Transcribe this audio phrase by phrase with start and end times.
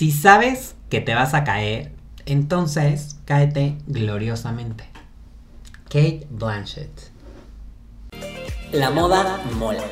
[0.00, 1.92] Si sabes que te vas a caer,
[2.24, 4.84] entonces cáete gloriosamente.
[5.90, 7.10] Kate Blanchett.
[8.72, 9.82] La moda mola.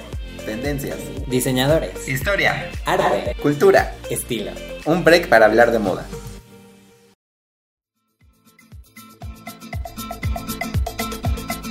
[0.46, 0.96] Tendencias.
[1.26, 2.08] Diseñadores.
[2.08, 2.70] Historia.
[2.86, 3.36] Arte.
[3.42, 3.96] Cultura.
[4.08, 4.52] Estilo.
[4.86, 6.06] Un break para hablar de moda.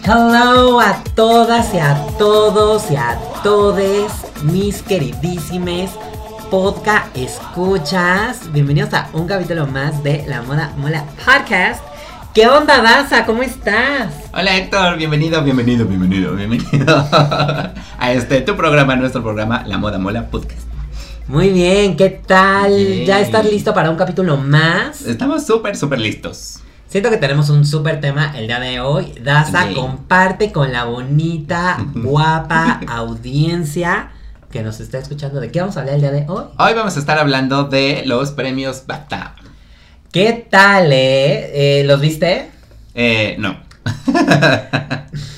[0.04, 4.12] Hello a todas y a todos y a todes,
[4.44, 5.90] mis queridísimes
[6.50, 8.52] podcast escuchas.
[8.54, 11.84] Bienvenidos a un capítulo más de La Moda Mola Podcast.
[12.34, 13.26] ¿Qué onda, Daza?
[13.26, 14.14] ¿Cómo estás?
[14.34, 20.30] Hola Héctor, bienvenido, bienvenido, bienvenido, bienvenido a este tu programa, nuestro programa La Moda Mola
[20.30, 20.62] Podcast.
[21.28, 22.74] Muy bien, ¿qué tal?
[22.74, 23.06] Bien.
[23.06, 25.02] ¿Ya estás listo para un capítulo más?
[25.02, 26.62] Estamos súper, súper listos.
[26.88, 29.14] Siento que tenemos un súper tema el día de hoy.
[29.22, 34.12] Daza, comparte con la bonita, guapa audiencia
[34.58, 35.40] que nos está escuchando.
[35.40, 36.46] ¿De qué vamos a hablar el día de hoy?
[36.58, 39.36] Hoy vamos a estar hablando de los premios BAFTA.
[40.12, 41.82] ¿Qué tal, eh?
[41.82, 42.50] Eh, ¿Los viste?
[42.96, 43.56] Eh, no.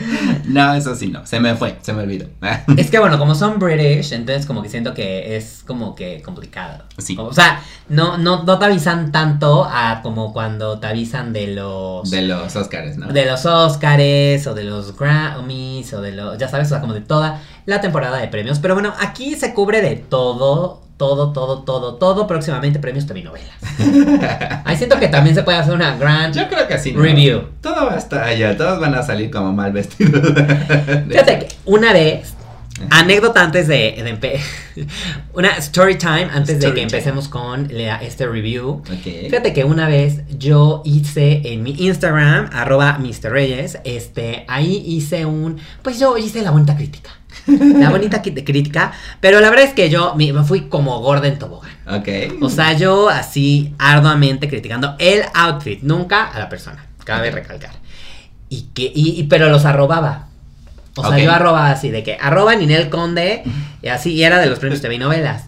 [0.44, 1.26] no, eso sí, no.
[1.26, 2.26] Se me fue, se me olvidó.
[2.76, 6.84] Es que bueno, como son British, entonces como que siento que es como que complicado.
[6.98, 7.16] Sí.
[7.18, 12.10] O sea, no, no, no te avisan tanto a como cuando te avisan de los
[12.10, 13.08] de los Oscars, ¿no?
[13.08, 16.94] de los Oscars o de los Grammys o de los, ya sabes, o sea, como
[16.94, 18.58] de toda la temporada de premios.
[18.58, 22.26] Pero bueno, aquí se cubre de todo, todo, todo, todo, todo.
[22.26, 23.48] Próximamente premios telenovelas.
[24.64, 26.92] Ahí siento que también se puede hacer una grand Yo creo que sí.
[26.92, 27.00] ¿no?
[27.00, 27.44] review.
[27.62, 30.20] Todo va a estar allá, todos van a salir como mal vestidos.
[31.08, 32.34] Fíjate que una vez,
[32.90, 34.40] anécdota antes de, de
[35.34, 36.82] una story time antes de que time.
[36.82, 38.82] empecemos con la- este review.
[39.02, 43.30] Fíjate que una vez yo hice en mi Instagram, arroba Mr.
[43.32, 47.10] Reyes, este, ahí hice un, pues yo hice la bonita crítica.
[47.46, 51.70] La bonita crítica, pero la verdad es que yo me fui como gorda en tobogán.
[51.86, 52.08] Ok.
[52.42, 57.34] O sea, yo así arduamente criticando el outfit, nunca a la persona, cabe Ok.
[57.34, 57.70] recalcar.
[58.48, 60.28] Y que, y, y- pero los arrobaba.
[60.96, 63.44] O sea, yo arrobaba así, de que arroba Ninel Conde,
[63.82, 65.44] y así, y era de los premios TV novelas.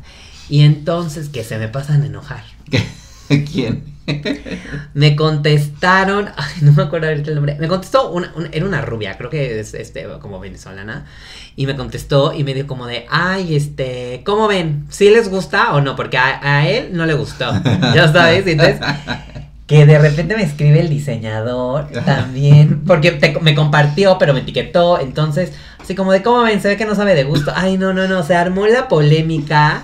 [0.49, 2.45] Y entonces que se me pasan a enojar.
[3.53, 3.85] ¿Quién?
[4.95, 7.57] Me contestaron, ay, no me acuerdo ahorita el nombre.
[7.61, 11.07] Me contestó una, una- era una rubia, creo que es este como venezolana.
[11.57, 14.87] Y me contestó y me dijo como de, ay, este, ¿cómo ven?
[14.89, 15.97] ¿Sí les gusta o no?
[15.97, 17.51] Porque a, a él no le gustó.
[17.95, 18.79] Ya sabes, entonces
[19.67, 24.99] que de repente me escribe el diseñador también, porque te- me compartió, pero me etiquetó,
[25.01, 26.61] entonces, así como de, ¿cómo ven?
[26.61, 27.53] Se ve que no sabe de gusto.
[27.55, 29.83] Ay, no, no, no, se armó la polémica.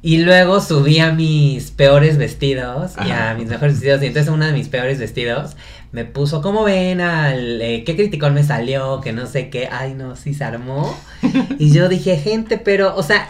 [0.00, 3.34] Y luego subí a mis peores vestidos y a Ajá.
[3.34, 4.02] mis mejores vestidos.
[4.02, 5.56] Y entonces uno de mis peores vestidos
[5.90, 7.60] me puso, ¿cómo ven al...
[7.60, 9.00] eh, ¿Qué criticón me salió?
[9.00, 9.68] Que no sé qué.
[9.72, 10.96] Ay, no, sí se armó.
[11.58, 13.28] Y yo dije, gente, pero, o sea,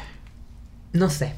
[0.92, 1.32] no sé.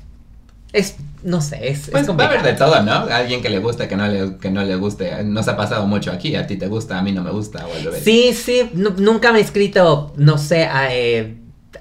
[0.73, 2.93] Es, no sé, es, es Pues va a haber de todo, ¿no?
[2.93, 5.25] Alguien que le guste, que no le, que no le guste.
[5.25, 6.37] Nos ha pasado mucho aquí.
[6.37, 7.67] A ti te gusta, a mí no me gusta.
[7.67, 8.03] O al revés.
[8.05, 11.37] Sí, sí, nu- nunca me he escrito, no sé, a, eh,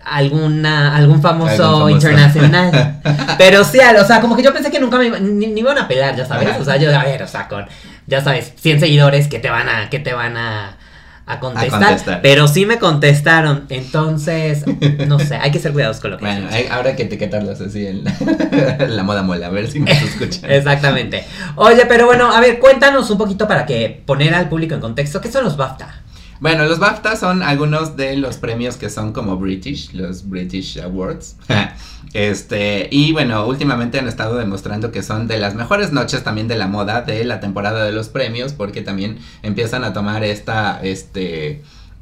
[0.06, 1.90] alguna, algún famoso, Algún famoso.
[1.90, 3.02] internacional.
[3.38, 5.78] Pero sí, o sea, como que yo pensé que nunca me iba- ni, ni iban
[5.78, 6.50] a pelar, ya sabes.
[6.50, 6.60] Ajá.
[6.60, 7.66] O sea, yo, a ver, o sea, con,
[8.08, 10.78] ya sabes, 100 seguidores que te van a, que te van a,
[11.26, 12.22] a contestar, contestar.
[12.22, 13.66] Pero sí me contestaron.
[13.70, 14.64] Entonces,
[15.08, 17.86] no sé, hay que ser cuidadosos con lo que Bueno, hay- ahora que etiquetarlos así
[17.88, 18.04] en
[18.96, 20.50] la moda mola, a ver si nos escuchan.
[20.50, 21.24] Exactamente.
[21.56, 25.22] Oye, pero bueno, a ver, cuéntanos un poquito para que poner al público en contexto.
[25.22, 26.02] ¿Qué son los BAFTA?
[26.40, 31.36] Bueno, los BAFTA son algunos de los premios que son como British, los British Awards.
[32.14, 36.58] Este, y bueno, últimamente han estado demostrando que son de las mejores noches también de
[36.58, 41.62] la moda de la temporada de los premios, porque también empiezan a tomar esta, este,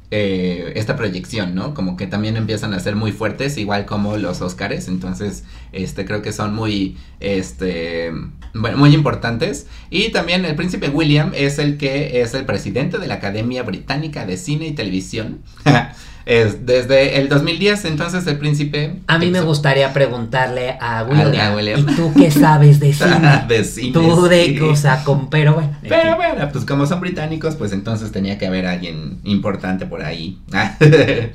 [0.10, 1.74] eh, esta proyección, ¿no?
[1.74, 4.88] Como que también empiezan a ser muy fuertes, igual como los Oscars.
[4.88, 8.12] Entonces, este, creo que son muy, este,
[8.54, 9.68] bueno, muy importantes.
[9.90, 14.26] Y también el príncipe William es el que es el presidente de la Academia Británica
[14.26, 15.42] de Cine y Televisión.
[16.28, 18.98] es desde el 2010, entonces el príncipe...
[19.08, 21.54] A mí me gustaría preguntarle a William.
[21.54, 21.80] a William.
[21.80, 23.44] ¿Y tú qué sabes de cine?
[23.48, 23.94] de cine.
[23.94, 24.76] tú de, sí.
[24.76, 25.74] sea, con, pero bueno.
[25.82, 30.04] en Pero bueno, pues como son británicos, pues entonces tenía que haber alguien importante por
[30.04, 30.38] ahí.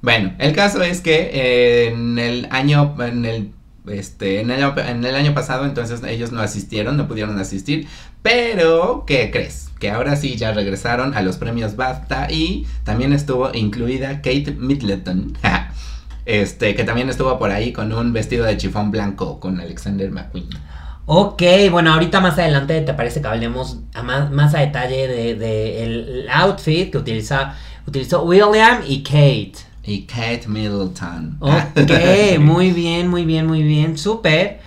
[0.00, 3.50] bueno, el caso es que eh, en el año, en el,
[3.88, 7.88] este, en el, en el año pasado, entonces ellos no asistieron, no pudieron asistir.
[8.22, 9.69] Pero, ¿qué crees?
[9.80, 15.36] Que ahora sí ya regresaron a los premios BAFTA y también estuvo incluida Kate Middleton.
[16.26, 20.48] Este, que también estuvo por ahí con un vestido de chifón blanco con Alexander McQueen.
[21.06, 21.42] Ok,
[21.72, 25.82] bueno, ahorita más adelante te parece que hablemos a más, más a detalle de, de
[25.82, 29.54] el outfit que utiliza, utilizó William y Kate.
[29.82, 31.38] Y Kate Middleton.
[31.40, 34.60] Ok, muy bien, muy bien, muy bien, súper.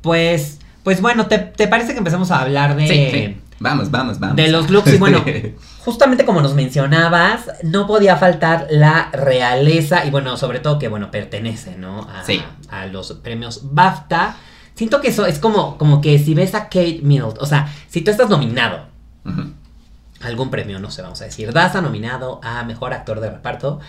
[0.00, 3.36] Pues, pues bueno, ¿te, te parece que empezamos a hablar de, Sí, sí.
[3.62, 4.36] Vamos, vamos, vamos.
[4.36, 4.94] de los looks?
[4.94, 5.22] Y bueno,
[5.84, 11.10] justamente como nos mencionabas, no podía faltar la realeza y bueno, sobre todo que bueno,
[11.10, 12.08] pertenece, ¿no?
[12.10, 12.42] A, Sí.
[12.70, 14.36] a los premios BAFTA.
[14.74, 18.00] Siento que eso es como, como que si ves a Kate Middleton, o sea, si
[18.00, 18.86] tú estás nominado
[19.26, 23.80] a algún premio, no sé, vamos a decir, Daza nominado a Mejor Actor de Reparto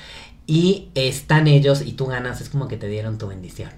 [0.47, 3.69] y están ellos y tú ganas, es como que te dieron tu bendición.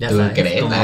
[0.00, 0.62] Ya ¿Tú sabes, crees?
[0.62, 0.74] Como,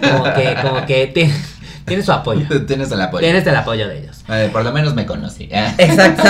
[0.00, 1.30] como que, como que ti-
[1.88, 2.46] tienes su apoyo.
[2.66, 3.20] Tienes el apoyo.
[3.22, 4.24] Tienes el apoyo de ellos.
[4.28, 5.48] Eh, por lo menos me conocí.
[5.50, 5.74] ¿eh?
[5.78, 6.22] Exacto,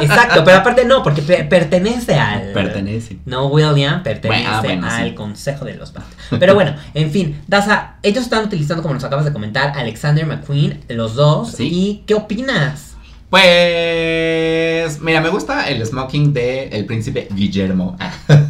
[0.00, 2.52] exacto, pero aparte no, porque pe- pertenece al...
[2.52, 3.18] Pertenece.
[3.24, 5.14] No, William pertenece Bueno, ah, bueno, al sí.
[5.14, 6.38] Consejo de los BAFTA.
[6.38, 10.80] Pero bueno, en fin, Daza, ellos están utilizando, como nos acabas de comentar, Alexander McQueen,
[10.88, 11.52] los dos.
[11.52, 11.68] Sí.
[11.70, 12.94] ¿Y qué opinas?
[13.30, 17.96] Pues, mira, me gusta el smoking de el príncipe Guillermo.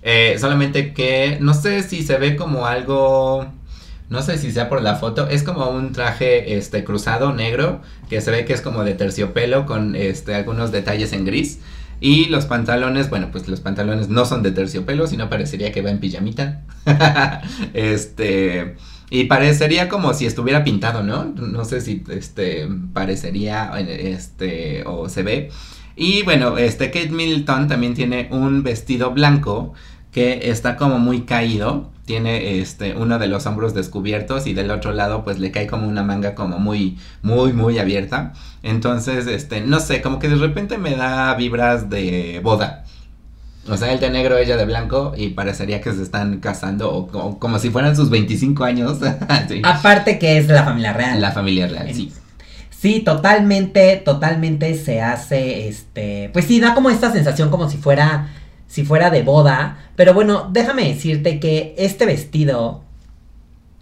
[0.00, 3.46] Eh, solamente que no sé si se ve como algo,
[4.08, 8.20] no sé si sea por la foto, es como un traje este cruzado negro que
[8.20, 11.60] se ve que es como de terciopelo con este algunos detalles en gris.
[12.00, 15.90] Y los pantalones, bueno, pues los pantalones no son de terciopelo, sino parecería que va
[15.90, 16.62] en pijamita.
[17.74, 18.76] este,
[19.10, 21.24] y parecería como si estuviera pintado, ¿no?
[21.24, 25.50] No sé si este parecería este o se ve.
[25.96, 29.74] Y bueno, este Kate Middleton también tiene un vestido blanco
[30.12, 31.90] que está como muy caído.
[32.08, 35.86] Tiene este uno de los hombros descubiertos y del otro lado pues le cae como
[35.86, 38.32] una manga como muy muy muy abierta.
[38.62, 42.84] Entonces, este, no sé, como que de repente me da vibras de boda.
[43.68, 47.08] O sea, él de negro, ella de blanco y parecería que se están casando o,
[47.08, 48.98] co- como si fueran sus 25 años.
[49.48, 49.60] Sí.
[49.62, 51.20] Aparte que es de la familia real.
[51.20, 52.10] La familia real, sí.
[52.70, 58.28] Sí, totalmente, totalmente se hace, este, pues sí, da como esta sensación como si fuera,
[58.68, 62.84] si fuera de boda, pero bueno, déjame decirte que este vestido,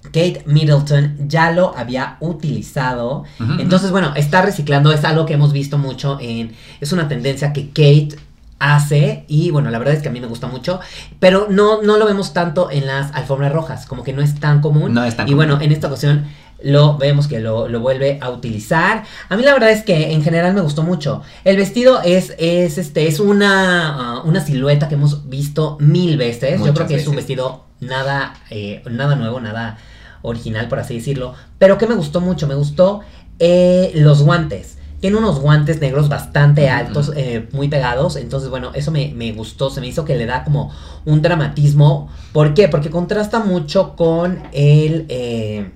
[0.04, 3.24] Kate Middleton ya lo había utilizado,
[3.58, 7.68] entonces bueno, está reciclando, es algo que hemos visto mucho en, es una tendencia que
[7.68, 8.16] Kate
[8.58, 10.80] hace y bueno, la verdad es que a mí me gusta mucho,
[11.18, 14.60] pero no, no lo vemos tanto en las alfombras rojas, como que no es tan
[14.60, 14.94] común.
[14.94, 15.48] No es tan y común.
[15.48, 16.24] bueno, en esta ocasión
[16.62, 19.04] lo vemos que lo, lo vuelve a utilizar.
[19.28, 21.22] A mí la verdad es que en general me gustó mucho.
[21.44, 26.60] El vestido es, es, este, es una, ah, una silueta que hemos visto mil veces.
[26.64, 29.78] Yo creo que es un vestido nada, eh, nada nuevo, nada
[30.22, 31.34] original, por así decirlo.
[31.58, 33.00] Pero que me gustó mucho, me gustó
[33.38, 34.78] eh, los guantes.
[34.98, 38.16] Tiene unos guantes negros bastante altos, eh, muy pegados.
[38.16, 39.68] Entonces, bueno, eso me, me gustó.
[39.68, 40.72] Se me hizo que le da como
[41.04, 42.08] un dramatismo.
[42.32, 42.68] ¿Por qué?
[42.68, 45.74] Porque contrasta mucho con el.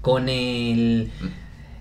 [0.00, 1.10] Eh, con el.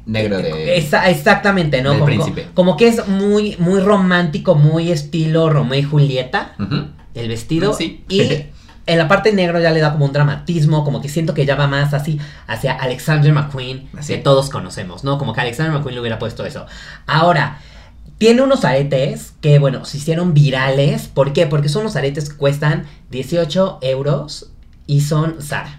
[0.06, 0.78] Negro de...
[0.78, 1.94] Esa- exactamente, ¿no?
[1.94, 2.48] como, príncipe.
[2.56, 6.56] como que es muy, muy romántico, muy estilo Romeo y Julieta,
[7.14, 7.74] el vestido.
[7.74, 8.04] Sí.
[8.10, 8.22] Y
[8.88, 11.56] en la parte negro ya le da como un dramatismo, como que siento que ya
[11.56, 14.14] va más así hacia Alexander McQueen, Así.
[14.14, 15.20] que todos conocemos, ¿no?
[15.20, 16.66] Como que Alexander McQueen le hubiera puesto eso.
[17.06, 17.60] Ahora,
[18.18, 21.08] tiene unos aretes que, bueno, se hicieron virales.
[21.08, 21.46] ¿Por qué?
[21.46, 24.50] Porque son unos aretes que cuestan 18 euros
[24.88, 25.79] y son Zara.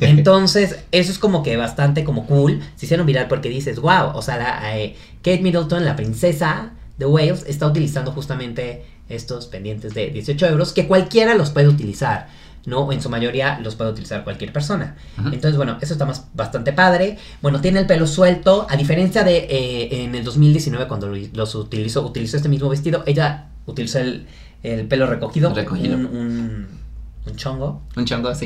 [0.00, 2.60] Entonces, eso es como que bastante como cool.
[2.76, 7.06] Se hicieron viral porque dices, wow, o sea, la, eh, Kate Middleton, la princesa de
[7.06, 12.28] Wales, está utilizando justamente estos pendientes de 18 euros que cualquiera los puede utilizar,
[12.66, 12.92] ¿no?
[12.92, 14.96] En su mayoría los puede utilizar cualquier persona.
[15.32, 17.16] Entonces, bueno, eso está más, bastante padre.
[17.42, 21.54] Bueno, tiene el pelo suelto, a diferencia de eh, en el 2019 cuando lo- los
[21.54, 24.26] utilizó, utilizó este mismo vestido, ella utilizó el,
[24.62, 25.96] el pelo recogido, Recogido.
[25.96, 26.79] Un, un-
[27.26, 27.82] un chongo.
[27.96, 28.30] Un chongo.
[28.30, 28.36] ¿no?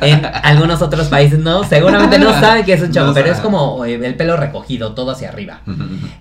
[0.00, 3.38] En algunos otros países no, seguramente no saben que es un chongo, No pero es
[3.40, 5.62] como eh, el pelo recogido, todo hacia arriba.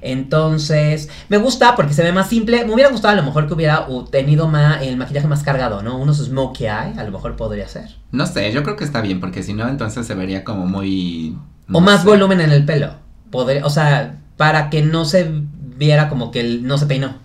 [0.01, 2.65] Entonces, me gusta porque se ve más simple.
[2.65, 5.97] Me hubiera gustado a lo mejor que hubiera tenido más, el maquillaje más cargado, ¿no?
[5.97, 7.95] Unos smokey eye, a lo mejor podría ser.
[8.11, 11.37] No sé, yo creo que está bien, porque si no, entonces se vería como muy...
[11.71, 12.07] O más sé.
[12.07, 12.93] volumen en el pelo.
[13.29, 15.29] Podría, o sea, para que no se
[15.77, 17.24] viera como que él no se peinó.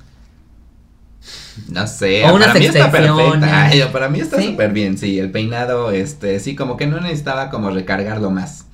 [1.69, 3.67] No sé, O para mí está perfecta.
[3.67, 4.49] Ay, para mí está Sí.
[4.49, 5.19] súper bien, sí.
[5.19, 8.67] El peinado, este, sí, como que no necesitaba como recargarlo más.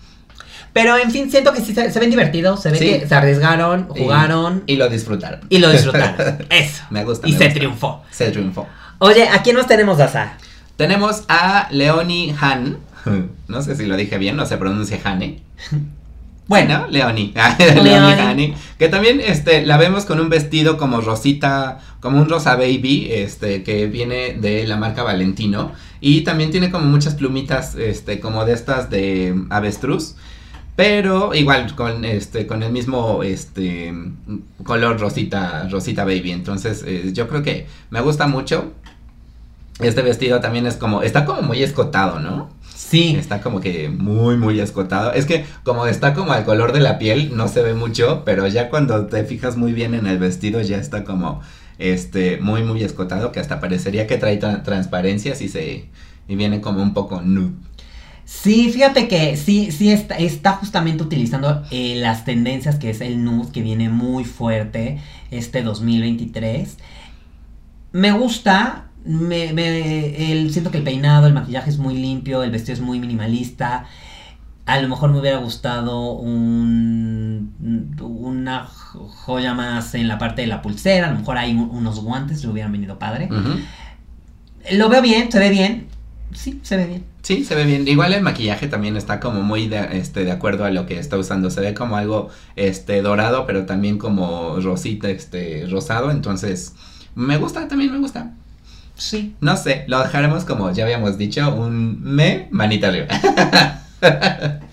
[0.72, 2.84] Pero en fin, siento que sí se, se ven divertidos, se ve Sí.
[2.86, 5.40] que se arriesgaron, Y- jugaron y, Y lo disfrutaron.
[5.50, 6.38] lo disfrutaron.
[6.50, 6.84] Eso.
[6.90, 7.26] Me gusta.
[7.28, 7.58] Y me se gusta.
[7.58, 8.04] triunfó.
[8.10, 8.66] Se triunfó.
[8.98, 10.34] Oye, ¿a quién más tenemos, Daza?
[10.76, 12.78] Tenemos a Leonie Han.
[13.48, 15.42] No sé si lo dije bien, no se pronuncia Hane.
[16.48, 17.32] Bueno, Leonie.
[17.82, 18.54] Leonie.
[18.78, 23.64] Que también este, la vemos con un vestido como rosita, como un rosa baby, este,
[23.64, 25.72] que viene de la marca Valentino.
[26.00, 30.14] Y también tiene como muchas plumitas, este, como de estas de avestruz.
[30.76, 33.94] Pero igual con este con el mismo este
[34.62, 36.32] color rosita rosita baby.
[36.32, 38.72] Entonces, eh, yo creo que me gusta mucho.
[39.80, 42.50] Este vestido también es como está como muy escotado, ¿no?
[42.76, 43.16] Sí.
[43.18, 45.12] Está como que muy, muy escotado.
[45.12, 48.46] Es que como está como al color de la piel, no se ve mucho, pero
[48.48, 51.40] ya cuando te fijas muy bien en el vestido, ya está como
[51.78, 55.88] este muy, muy escotado, que hasta parecería que trae tra- transparencias y se
[56.28, 57.52] y viene como un poco nude.
[58.26, 63.24] Sí, fíjate que sí, sí está, está justamente utilizando eh, las tendencias que es el
[63.24, 64.98] nude, que viene muy fuerte
[65.30, 66.76] este 2023.
[67.92, 72.50] Me gusta, me, me- el- siento que el peinado, el maquillaje es muy limpio, el
[72.50, 73.86] vestido es muy minimalista.
[74.66, 77.52] A lo mejor me hubiera gustado un,
[78.00, 81.70] una jo- joya más en la parte de la pulsera, a lo mejor hay un-
[81.70, 83.28] unos guantes, le hubieran venido padre.
[84.72, 85.86] Lo veo bien, se ve bien.
[86.32, 87.04] Sí, se ve bien.
[87.22, 87.86] Sí, se ve bien.
[87.86, 91.16] Igual el maquillaje también está como muy de, este, de acuerdo a lo que está
[91.16, 91.50] usando.
[91.50, 96.10] Se ve como algo este, dorado, pero también como rosita, este, rosado.
[96.10, 96.74] Entonces,
[97.14, 98.32] me gusta, también me gusta.
[98.96, 99.34] Sí.
[99.40, 103.08] No sé, lo dejaremos como ya habíamos dicho, un me, manita arriba.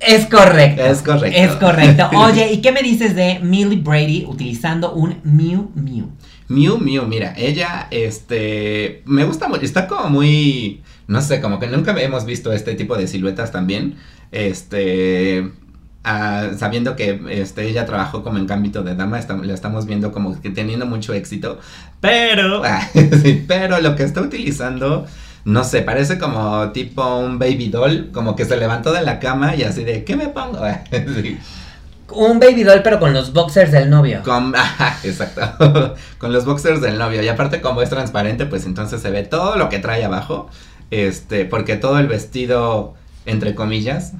[0.00, 0.84] Es correcto.
[0.84, 1.38] Es correcto.
[1.38, 2.10] Es correcto.
[2.16, 6.08] Oye, ¿y qué me dices de Millie Brady utilizando un Mew Mew?
[6.48, 11.66] Miu Miu, mira, ella, este, me gusta mucho, está como muy, no sé, como que
[11.66, 13.96] nunca hemos visto este tipo de siluetas también,
[14.32, 15.50] este,
[16.56, 20.40] sabiendo que, este, ella trabajó como en ámbito de dama, está- la estamos viendo como
[20.40, 21.58] que teniendo mucho éxito,
[22.00, 22.86] pero, ah,
[23.22, 25.06] sí, pero lo que está utilizando,
[25.44, 29.54] no sé, parece como tipo un baby doll, como que se levantó de la cama
[29.54, 30.60] y así de, ¿qué me pongo?
[30.90, 31.38] Sí.
[32.10, 34.22] Un baby doll, pero con los boxers del novio.
[34.24, 34.54] Con,
[35.04, 35.94] exacto.
[36.16, 37.22] con los boxers del novio.
[37.22, 40.48] Y aparte, como es transparente, pues entonces se ve todo lo que trae abajo.
[40.90, 42.94] Este, porque todo el vestido,
[43.26, 44.14] entre comillas,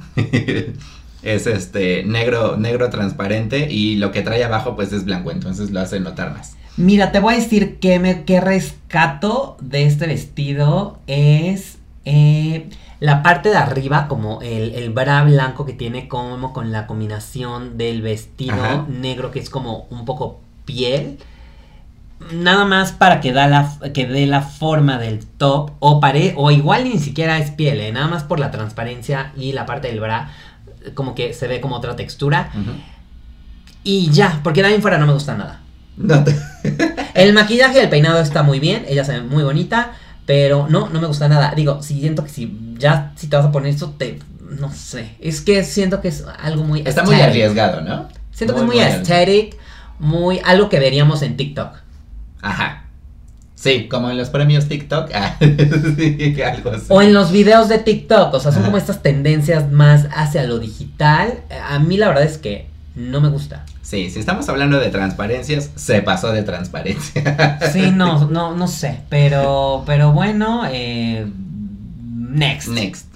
[1.22, 3.68] es este negro, negro transparente.
[3.70, 5.30] Y lo que trae abajo, pues es blanco.
[5.30, 6.56] Entonces lo hace notar más.
[6.76, 12.68] Mira, te voy a decir que me que rescato de este vestido es eh,
[13.00, 17.78] la parte de arriba, como el, el bra blanco que tiene como con la combinación
[17.78, 18.86] del vestido Ajá.
[18.88, 21.18] negro que es como un poco piel.
[22.32, 26.50] Nada más para que, da la, que dé la forma del top o, pare, o
[26.50, 30.00] igual ni siquiera es piel, eh, nada más por la transparencia y la parte del
[30.00, 30.30] bra
[30.94, 32.50] como que se ve como otra textura.
[33.84, 35.60] Y ya, porque en fuera no me gusta nada.
[35.96, 36.36] No te-
[37.14, 39.92] El maquillaje el peinado está muy bien, ella se ve muy bonita,
[40.26, 41.52] pero no, no me gusta nada.
[41.56, 44.18] Digo, si siento que si ya si te vas a poner esto, te
[44.60, 48.08] no sé, es que siento que es algo muy Está muy arriesgado, ¿no?
[48.32, 49.20] Siento que es muy arriesgado.
[49.20, 49.56] aesthetic,
[49.98, 51.72] muy algo que veríamos en TikTok.
[52.40, 52.84] Ajá.
[53.60, 55.10] Sí, como en los premios TikTok.
[55.14, 56.86] Ah, sí, algo así.
[56.88, 60.58] O en los videos de TikTok, o sea, son como estas tendencias más hacia lo
[60.58, 61.40] digital.
[61.68, 63.64] A mí la verdad es que no me gusta.
[63.82, 67.58] Sí, si estamos hablando de transparencias, se pasó de transparencia.
[67.72, 71.26] Sí, no, no, no sé, pero, pero bueno, eh,
[72.04, 72.68] next.
[72.68, 73.06] Next.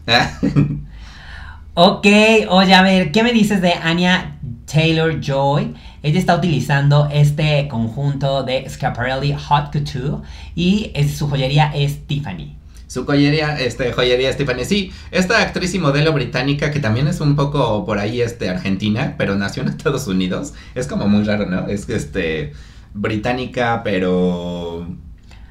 [1.74, 2.06] Ok,
[2.48, 4.38] oye, a ver, ¿qué me dices de Anya
[4.70, 5.74] Taylor Joy?
[6.02, 10.22] Ella está utilizando este conjunto de Schiaparelli Hot Couture
[10.54, 12.56] y es- su joyería es Tiffany.
[12.88, 14.66] Su joyería, este, joyería Stephanie.
[14.66, 19.14] Sí, esta actriz y modelo británica que también es un poco por ahí, este, argentina,
[19.16, 20.52] pero nació en Estados Unidos.
[20.74, 21.68] Es como muy raro, ¿no?
[21.68, 22.52] Es que, este,
[22.92, 24.86] británica, pero...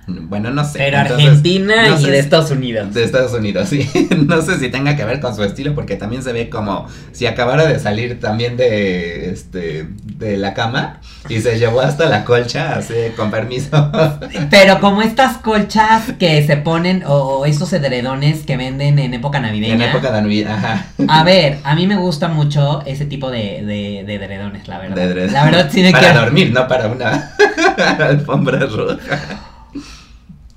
[0.08, 0.80] Bueno, no sé.
[0.80, 2.94] Pero Entonces, Argentina no y de si- Estados Unidos.
[2.94, 3.90] De Estados Unidos, sí.
[4.28, 7.26] No sé si tenga que ver con su estilo, porque también se ve como si
[7.28, 12.76] acabara de salir también de este de la cama y se llevó hasta la colcha,
[12.76, 13.92] así con permiso.
[14.50, 19.40] Pero como estas colchas que se ponen o, o esos edredones que venden en época
[19.40, 19.76] navideña.
[19.76, 20.86] en época de Navidad, ajá.
[21.08, 24.96] A ver, a mí me gusta mucho ese tipo de, de, de edredones, la verdad.
[24.96, 25.30] De dread.
[25.32, 27.32] La verdad sí me Para dormir, no para una
[28.00, 29.48] alfombra roja.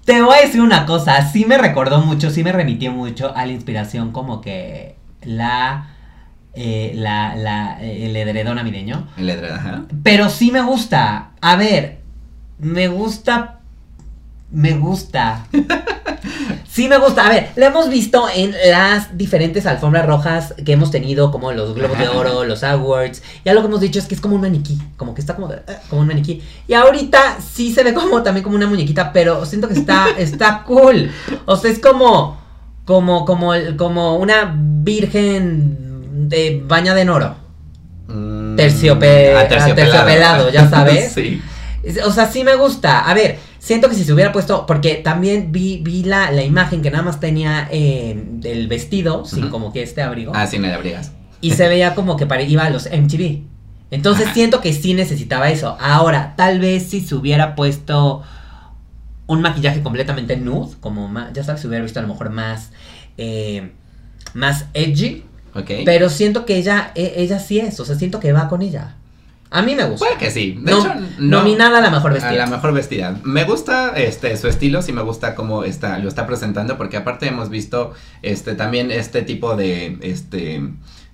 [0.04, 3.46] Te voy a decir una cosa, sí me recordó mucho, sí me remitió mucho a
[3.46, 5.88] la inspiración como que la,
[6.52, 9.08] eh, la, la, eh, el edredón navideño.
[9.16, 9.82] El edredón, ajá.
[10.02, 11.30] Pero sí me gusta.
[11.40, 12.00] A ver,
[12.58, 13.60] me gusta,
[14.50, 15.46] me gusta.
[16.74, 17.24] Sí me gusta.
[17.24, 21.72] A ver, lo hemos visto en las diferentes alfombras rojas que hemos tenido, como los
[21.72, 23.22] Globos de Oro, los Awards.
[23.44, 25.46] Ya lo que hemos dicho es que es como un maniquí, como que está como,
[25.46, 26.42] de- eh, como un maniquí.
[26.66, 30.64] Y ahorita sí se ve como también como una muñequita, pero siento que está, está
[30.66, 31.12] cool.
[31.46, 32.38] O sea, es como,
[32.84, 37.36] como, como, como una virgen de bañada en oro.
[38.08, 41.12] Mm, Terciope- aterciopelado, ya sabes.
[41.14, 41.40] sí.
[42.04, 43.08] O sea, sí me gusta.
[43.08, 46.82] A ver, siento que si se hubiera puesto, porque también vi, vi la, la imagen
[46.82, 50.66] que nada más tenía eh, el vestido, sin como que este abrigo, Ah, sí, no
[50.66, 51.12] le abrigas.
[51.40, 53.40] y se veía como que iba a los MTV.
[53.90, 54.34] Entonces Ajá.
[54.34, 55.76] siento que sí necesitaba eso.
[55.80, 58.22] Ahora, tal vez si se hubiera puesto
[59.26, 62.70] un maquillaje completamente nude, como más, ya sabes, si hubiera visto a lo mejor más,
[63.16, 63.72] eh,
[64.34, 65.24] más edgy.
[65.54, 65.70] Ok.
[65.84, 68.96] Pero siento que ella, e- ella sí es, o sea, siento que va con ella.
[69.50, 70.06] A mí me gusta.
[70.06, 70.58] Puede que sí.
[70.60, 72.32] De No- hecho, no- nominada a la mejor A vestida.
[72.34, 73.16] la mejor vestida.
[73.22, 77.28] Me gusta este su estilo, sí me gusta cómo está, lo está presentando, porque aparte
[77.28, 80.60] hemos visto este también este tipo de este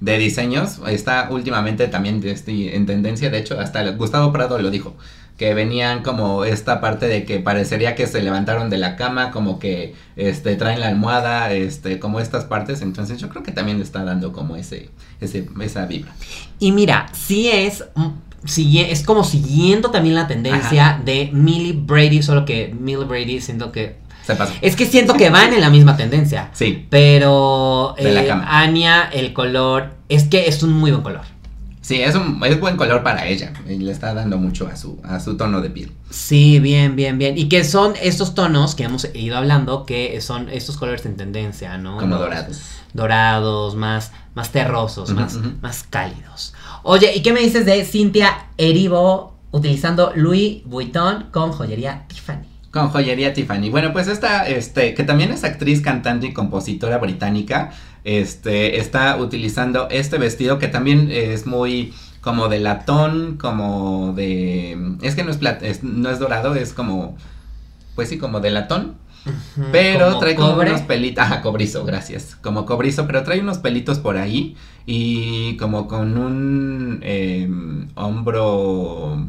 [0.00, 0.80] de diseños.
[0.88, 4.96] Está últimamente también este, en tendencia, de hecho, hasta el- Gustavo Prado lo dijo.
[5.40, 9.59] Que venían como esta parte de que parecería que se levantaron de la cama, como
[9.59, 12.82] que este traen la almohada, este, como estas partes.
[12.82, 16.12] Entonces yo creo que también le está dando como ese, ese, esa vibra.
[16.59, 18.09] Y mira, sí es, mm,
[18.44, 23.73] sigue- es como siguiendo también la tendencia de Millie Brady, solo que Millie Brady siento
[23.73, 23.97] que...
[24.26, 24.52] Se pasó.
[24.61, 26.50] Es que siento que van en la misma tendencia.
[26.52, 28.44] Sí, Pero De la eh, cama.
[28.61, 31.23] Anya, el color, es que es un muy buen color.
[31.90, 33.52] Sí, es un es buen color para ella.
[33.68, 35.92] Y le está dando mucho a su, a su tono de piel.
[36.09, 37.37] Sí, bien, bien, bien.
[37.37, 41.78] Y que son estos tonos que hemos ido hablando, que son estos colores en tendencia,
[41.78, 41.97] ¿no?
[41.97, 42.62] Como Los dorados.
[42.94, 46.54] Dorados, más, más terrosos, más, más cálidos.
[46.85, 52.47] Oye, ¿y qué me dices de Cintia Erivo utilizando Louis Vuitton con joyería Tiffany?
[52.70, 53.68] Con joyería Tiffany.
[53.68, 57.73] Bueno, pues esta, este, que también es actriz, cantante y compositora británica,
[58.04, 65.14] este, está utilizando este vestido que también es muy como de latón, como de, es
[65.14, 67.16] que no es, plat- es- no es dorado, es como,
[67.95, 68.97] pues sí, como de latón,
[69.71, 70.71] pero Como trae como cobre.
[70.71, 75.87] unos pelitos, ajá, cobrizo, gracias, como cobrizo, pero trae unos pelitos por ahí y como
[75.88, 79.28] con un em, hombro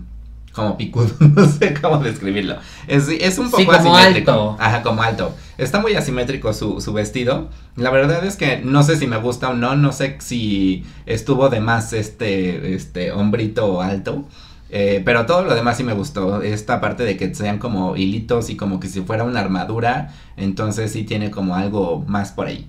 [0.54, 2.58] como picudo, no sé cómo describirlo.
[2.88, 4.32] Es, es un Sí, poco como asimétrico.
[4.32, 4.56] alto.
[4.60, 5.36] Ajá, como alto.
[5.58, 7.50] Está muy asimétrico su, su vestido.
[7.76, 11.50] La verdad es que no sé si me gusta o no, no sé si estuvo
[11.50, 14.26] de más este, este hombrito alto.
[14.74, 16.42] Eh, pero todo lo demás sí me gustó.
[16.42, 20.14] Esta parte de que sean como hilitos y como que si fuera una armadura.
[20.38, 22.68] Entonces sí tiene como algo más por ahí.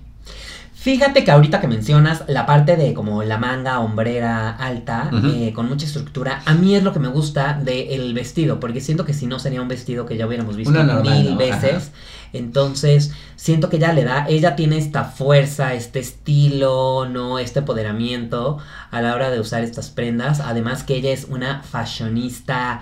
[0.83, 5.69] Fíjate que ahorita que mencionas la parte de como la manga hombrera alta, eh, con
[5.69, 9.25] mucha estructura, a mí es lo que me gusta del vestido, porque siento que si
[9.25, 11.37] no sería un vestido que ya hubiéramos visto normal, mil ¿no?
[11.37, 11.93] veces.
[12.33, 17.39] Entonces, siento que ya le da, ella tiene esta fuerza, este estilo, ¿no?
[17.39, 18.57] Este empoderamiento
[18.91, 20.41] a la hora de usar estas prendas.
[20.41, 22.81] Además que ella es una fashionista.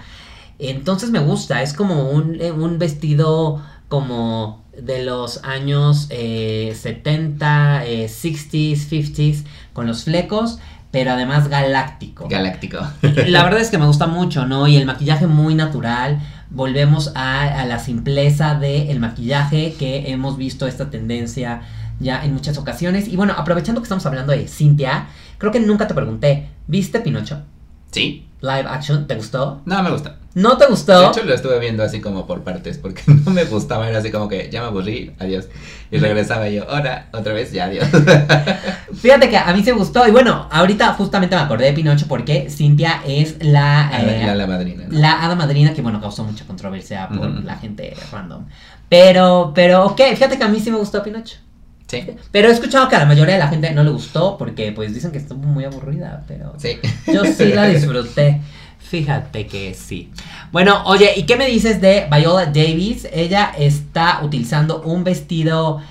[0.57, 7.85] Entonces me gusta, es como un, eh, un vestido como de los años eh, 70,
[7.85, 10.59] eh, 60s, 50s, con los flecos,
[10.91, 12.27] pero además galáctico.
[12.27, 12.79] Galáctico.
[13.27, 14.67] La verdad es que me gusta mucho, ¿no?
[14.67, 16.19] Y el maquillaje muy natural.
[16.49, 21.61] Volvemos a, a la simpleza del maquillaje que hemos visto esta tendencia
[22.01, 23.07] ya en muchas ocasiones.
[23.07, 27.43] Y bueno, aprovechando que estamos hablando de Cintia, creo que nunca te pregunté, ¿viste Pinocho?
[27.91, 28.27] Sí.
[28.41, 29.61] Live action, ¿te gustó?
[29.65, 30.17] No me gusta.
[30.33, 31.09] ¿No te De gustó?
[31.11, 34.29] hecho lo estuve viendo así como por partes porque no me gustaba, era así como
[34.29, 35.47] que ya me aburrí, adiós.
[35.91, 37.85] Y regresaba yo, ahora, otra vez, ya adiós.
[39.01, 40.07] Fíjate que a mí se gustó.
[40.07, 44.47] Y bueno, ahorita justamente me acordé de Pinocho porque Cintia es la, eh, la, la
[44.47, 44.85] madrina.
[44.87, 44.97] ¿no?
[44.97, 48.45] la hada madrina que, bueno, causó mucha controversia por la gente random.
[48.87, 51.37] Pero, pero, ok, fíjate que a mí sí me gustó Pinocho.
[51.87, 54.71] Sí, Pero he escuchado que a la mayoría de la gente no le gustó porque,
[54.71, 56.23] pues, dicen que estuvo muy aburrida.
[56.25, 56.79] Pero sí.
[57.11, 58.39] yo sí la disfruté.
[58.91, 60.11] Fíjate que sí.
[60.51, 63.07] Bueno, oye, ¿y qué me dices de Viola Davis?
[63.13, 65.81] Ella está utilizando un vestido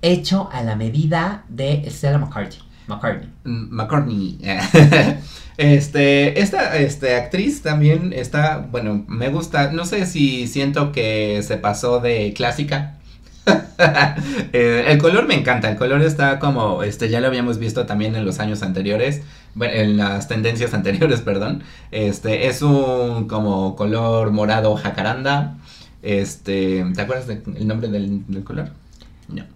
[0.00, 2.58] hecho a la medida de Stella McCartney.
[2.86, 3.28] McCartney.
[3.44, 4.38] Mm, McCartney.
[5.58, 11.56] Este, esta este, actriz también está, bueno, me gusta, no sé si siento que se
[11.56, 12.98] pasó de clásica.
[14.52, 18.16] Eh, el color me encanta, el color está como, este, ya lo habíamos visto también
[18.16, 19.22] en los años anteriores,
[19.54, 21.62] bueno, en las tendencias anteriores, perdón.
[21.90, 25.58] Este, es un como color morado jacaranda.
[26.02, 28.70] Este, ¿te acuerdas del nombre del, del color?
[29.28, 29.55] No.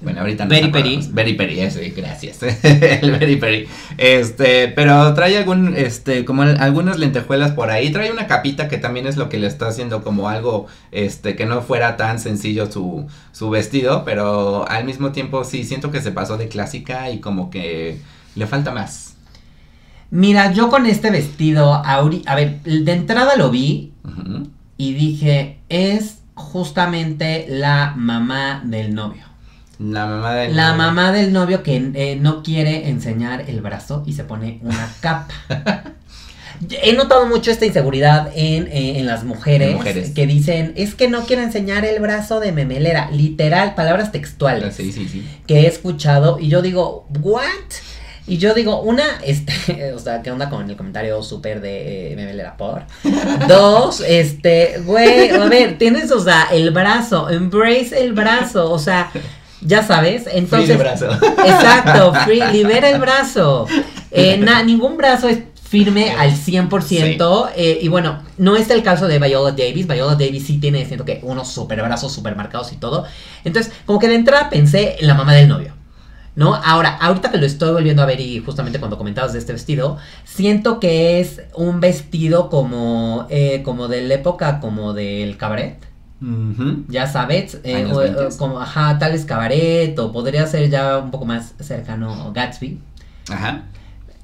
[0.00, 0.50] Bueno, ahorita no.
[0.50, 0.70] Berry.
[0.70, 1.00] Peri.
[1.10, 2.38] Berry Peri, ese, gracias.
[2.62, 3.66] el Berry Peri.
[3.96, 7.90] Este, pero trae algún, este, como al- algunas lentejuelas por ahí.
[7.90, 11.46] Trae una capita que también es lo que le está haciendo como algo, este, que
[11.46, 14.04] no fuera tan sencillo su, su vestido.
[14.04, 17.98] Pero al mismo tiempo sí siento que se pasó de clásica y como que
[18.36, 19.16] le falta más.
[20.10, 23.92] Mira, yo con este vestido, ahori- a ver, de entrada lo vi
[24.76, 29.24] y dije, es justamente la mamá del novio.
[29.78, 34.12] La mamá de La mamá del novio que eh, no quiere enseñar el brazo y
[34.14, 35.34] se pone una capa.
[36.82, 41.24] He notado mucho esta inseguridad en, eh, en las mujeres, que dicen, es que no
[41.24, 43.10] quiero enseñar el brazo de memelera.
[43.12, 45.24] Literal, palabras textuales Sí, sí, sí.
[45.46, 47.44] que he escuchado y yo digo, ¿what?
[48.26, 52.16] Y yo digo, una, este, o sea, ¿qué onda con el comentario súper de eh,
[52.16, 52.82] memelera por?
[53.48, 59.10] Dos, este, güey, a ver, tienes, o sea, el brazo, embrace el brazo, o sea,
[59.60, 60.66] Ya sabes, entonces.
[60.68, 61.06] Free el brazo.
[61.44, 63.66] Exacto, free, libera el brazo.
[64.10, 67.50] Eh, na- ningún brazo es firme al 100%.
[67.56, 69.86] eh, y bueno, no es el caso de Viola Davis.
[69.86, 73.04] Viola Davis sí tiene, siento que unos super brazos super marcados y todo.
[73.44, 75.74] Entonces, como que de entrada pensé en la mamá del novio.
[76.36, 76.54] ¿No?
[76.54, 79.98] Ahora, ahorita que lo estoy volviendo a ver y justamente cuando comentabas de este vestido,
[80.24, 85.78] siento que es un vestido como, eh, como de la época como del cabaret.
[86.88, 88.36] Ya sabes, eh, o- o 20.
[88.38, 92.80] como, ajá, tal es cabaret, o podría ser ya un poco más cercano Gatsby.
[93.30, 93.62] Ajá.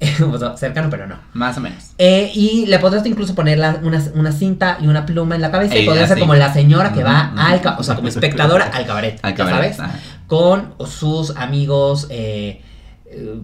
[0.31, 1.15] O sea, cercano, pero no.
[1.33, 1.91] Más o menos.
[1.97, 5.51] Eh, y le podrías incluso poner la- una, una cinta y una pluma en la
[5.51, 5.75] cabeza.
[5.77, 6.21] y podría ser sí.
[6.21, 9.19] como la señora que va al ca- o sea, como espectadora al cabaret.
[9.23, 9.79] Al cabaret, sabes.
[9.79, 9.99] ajá.
[10.27, 12.61] Con sus amigos eh,
[13.05, 13.39] eh,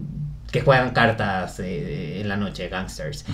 [0.52, 3.24] que juegan cartas eh, en la noche, gangsters.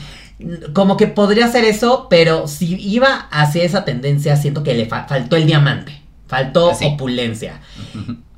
[0.72, 5.06] Como que podría ser eso, pero si iba hacia esa tendencia, siento que le fa-
[5.08, 6.00] faltó el diamante.
[6.28, 6.84] Faltó Sí.
[6.86, 7.60] opulencia.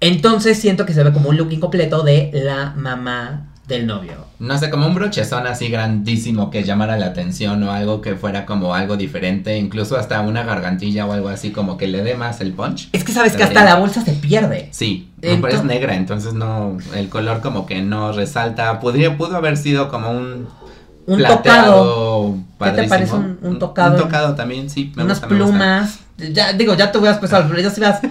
[0.00, 4.26] Entonces siento que se ve como un look incompleto de la mamá del novio.
[4.40, 8.46] No sé, como un brochezón así grandísimo que llamara la atención o algo que fuera
[8.46, 12.40] como algo diferente, incluso hasta una gargantilla o algo así como que le dé más
[12.40, 12.88] el punch.
[12.92, 14.68] Es que sabes que hasta la bolsa se pierde.
[14.72, 18.80] Sí, Ento- pero es negra, entonces no, el color como que no resalta.
[18.80, 20.48] Podría, pudo haber sido como un
[21.06, 22.34] Un plateado tocado.
[22.58, 22.88] ¿Qué te padrísimo.
[22.88, 23.96] parece un- un tocado?
[23.96, 24.92] Un tocado también, sí.
[24.94, 25.56] me unas gusta, me gusta.
[25.58, 25.98] plumas.
[26.34, 28.00] Ya, digo, ya te voy a expresar, pero ya si vas.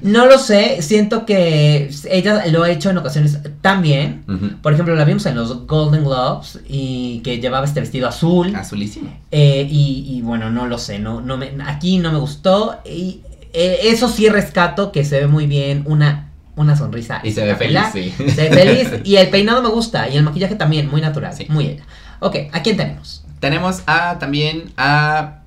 [0.00, 3.38] No lo sé, siento que ella lo ha hecho en ocasiones.
[3.38, 4.50] Ujú.
[4.62, 8.54] Por ejemplo, la vimos en los Golden Globes y que llevaba este vestido azul.
[8.54, 9.10] Azulísimo.
[9.32, 12.76] Eh, y, y bueno, no lo sé, no, no me, aquí no me gustó.
[12.84, 17.20] Y eh, eso sí rescato que se ve muy bien una, una sonrisa.
[17.24, 18.18] Y se ve feliz, espectacular.
[18.28, 18.30] sí.
[18.34, 18.88] Se ve feliz.
[19.04, 20.08] Y el peinado me gusta.
[20.08, 21.34] Y el maquillaje también, muy natural.
[21.34, 21.46] Sí.
[21.48, 21.84] Muy ella.
[22.20, 23.24] Ok, ¿a quién tenemos?
[23.40, 25.42] Tenemos a también a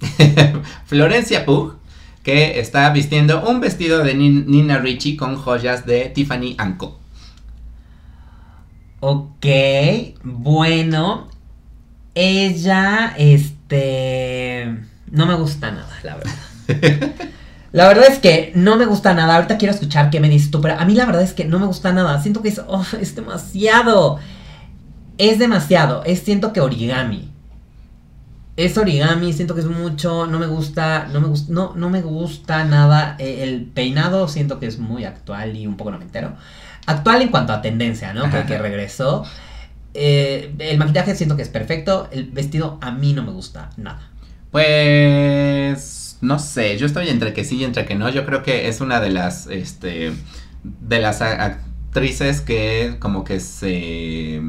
[0.86, 1.74] Florencia Pugh,
[2.22, 6.98] que está vistiendo un vestido de Nin- Nina Ricci con joyas de Tiffany Co.
[9.00, 9.46] Ok,
[10.22, 11.28] bueno.
[12.14, 14.74] Ella, este.
[15.10, 16.34] No me gusta nada, la verdad.
[17.72, 19.34] La verdad es que no me gusta nada.
[19.34, 21.58] Ahorita quiero escuchar qué me dices tú, pero a mí la verdad es que no
[21.58, 22.22] me gusta nada.
[22.22, 24.20] Siento que es, oh, es demasiado.
[25.18, 26.02] Es demasiado.
[26.04, 27.30] Es siento que origami.
[28.56, 30.26] Es origami, siento que es mucho.
[30.26, 33.16] No me gusta, no me gusta, no, no me gusta nada.
[33.18, 36.34] Eh, el peinado siento que es muy actual y un poco noventero.
[36.86, 38.22] Actual en cuanto a tendencia, ¿no?
[38.30, 38.46] Que, Ajá.
[38.46, 39.24] que regresó.
[39.94, 42.08] Eh, el maquillaje siento que es perfecto.
[42.10, 44.10] El vestido a mí no me gusta nada.
[44.50, 48.08] Pues no sé, yo estoy entre que sí y entre que no.
[48.08, 50.12] Yo creo que es una de las este
[50.62, 54.42] de las actrices que como que se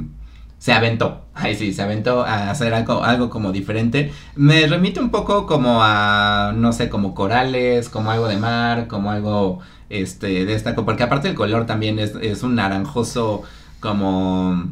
[0.59, 1.21] se aventó.
[1.33, 4.11] Ay, sí, se aventó a hacer algo algo como diferente.
[4.35, 9.11] Me remite un poco como a no sé, como corales, como algo de mar, como
[9.11, 13.43] algo este de esta porque aparte el color también es, es un naranjoso
[13.79, 14.65] como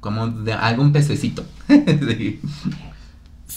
[0.00, 1.44] como de algún pececito.
[1.68, 2.40] sí.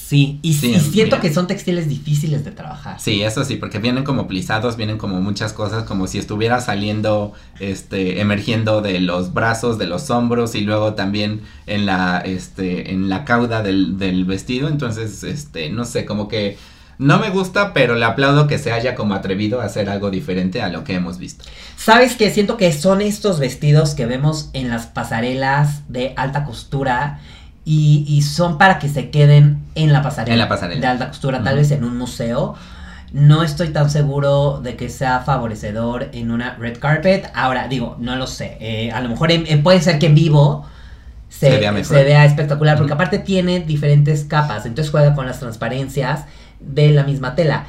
[0.06, 1.22] Sí, y, Sí, y siento mira.
[1.22, 3.00] que son textiles difíciles de trabajar.
[3.00, 7.34] Sí, eso sí, porque vienen como plisados, vienen como muchas cosas, como si estuviera saliendo,
[7.60, 13.08] este, emergiendo de los brazos, de los hombros y luego también en la, este, en
[13.10, 14.68] la cauda del, del vestido.
[14.68, 16.58] Entonces, este, no sé, como que
[17.00, 20.62] no me gusta, pero le aplaudo que se haya como atrevido a hacer algo diferente
[20.62, 21.46] a lo que hemos visto.
[21.76, 22.30] ¿Sabes qué?
[22.30, 27.20] Siento que son estos vestidos que vemos en las pasarelas de alta costura
[27.66, 30.34] y, y son para que se queden en la pasarela.
[30.34, 30.82] En la pasarela.
[30.82, 32.56] De alta costura, tal vez en un museo.
[33.14, 37.30] No estoy tan seguro de que sea favorecedor en una red carpet.
[37.36, 38.58] Ahora, digo, no lo sé.
[38.60, 40.66] Eh, a lo mejor en- en- puede ser que en vivo
[41.30, 41.96] se, Se vea mejor.
[41.98, 44.66] se vea espectacular, porque aparte tiene diferentes capas.
[44.66, 46.26] Entonces juega con las transparencias
[46.60, 47.66] de la misma tela.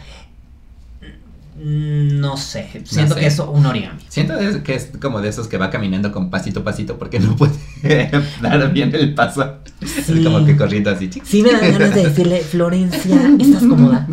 [1.57, 3.21] Mm, No sé, siento sé.
[3.21, 4.01] que es un origami.
[4.09, 7.37] Siento que es como de esos que va caminando con pasito a pasito porque no
[7.37, 7.55] puede
[8.43, 9.59] dar bien el paso.
[9.85, 10.14] Sí.
[10.19, 11.11] Es como que corriendo así.
[11.25, 14.07] Sí me dan ganas de decirle, Florencia, ¿estás cómoda?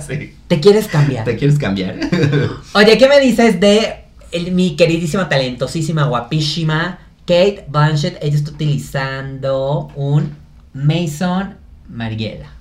[0.06, 0.34] sí.
[0.48, 1.24] ¿Te quieres cambiar?
[1.24, 1.96] ¿Te quieres cambiar?
[2.74, 8.18] Oye, ¿qué me dices de el- mi queridísima, talentosísima, guapísima Kate Blanchett?
[8.22, 10.30] Ella está utilizando un
[10.74, 11.54] Mason
[11.88, 12.52] Mariela.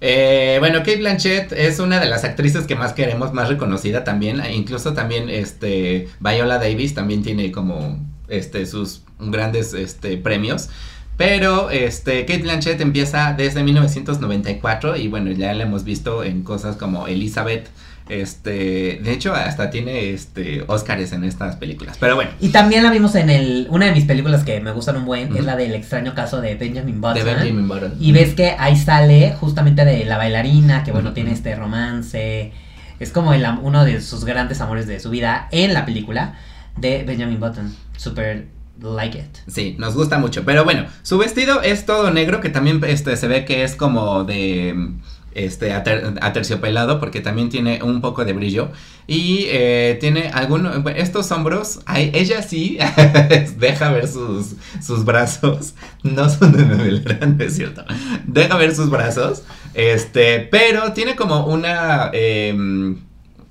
[0.00, 4.42] Eh, bueno, Kate Blanchett es una de las actrices que más queremos, más reconocida también.
[4.52, 10.68] Incluso también, este, Viola Davis también tiene como, este, sus grandes, este, premios.
[11.16, 16.76] Pero, este, Kate Blanchett empieza desde 1994 y bueno, ya la hemos visto en cosas
[16.76, 17.68] como Elizabeth.
[18.08, 21.96] Este, de hecho, hasta tiene, este, Oscars en estas películas.
[21.98, 24.96] Pero bueno, Y también la vimos en el una de mis películas que me gustan
[24.96, 27.14] un buen, es la del extraño caso de Benjamin Button.
[27.14, 27.94] de Benjamin Button.
[27.98, 32.52] Y ves que ahí sale justamente de la bailarina, que bueno, tiene este romance.
[33.00, 36.34] es como el, uno de sus grandes amores de su vida en la película
[36.76, 37.74] de Benjamin Button.
[37.96, 38.46] Super
[38.80, 39.36] like it.
[39.48, 40.44] Sí, nos gusta mucho.
[40.44, 44.24] Pero bueno, su vestido es todo negro, que también este, se ve que es como
[44.24, 44.92] de
[45.36, 48.70] este ater- aterciopelado, porque también tiene un poco de brillo.
[49.06, 52.78] Y eh, tiene algunos, estos hombros, ella sí
[53.58, 55.74] deja ver sus, sus brazos.
[56.02, 57.84] No son de Memelera, no es cierto.
[58.26, 59.42] Deja ver sus brazos.
[59.74, 62.98] Este, pero tiene como una em,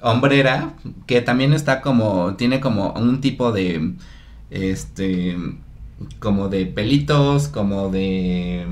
[0.01, 0.73] hombrera
[1.05, 3.93] que también está como, tiene como un tipo de
[4.49, 5.37] este
[6.19, 8.65] como de pelitos, como de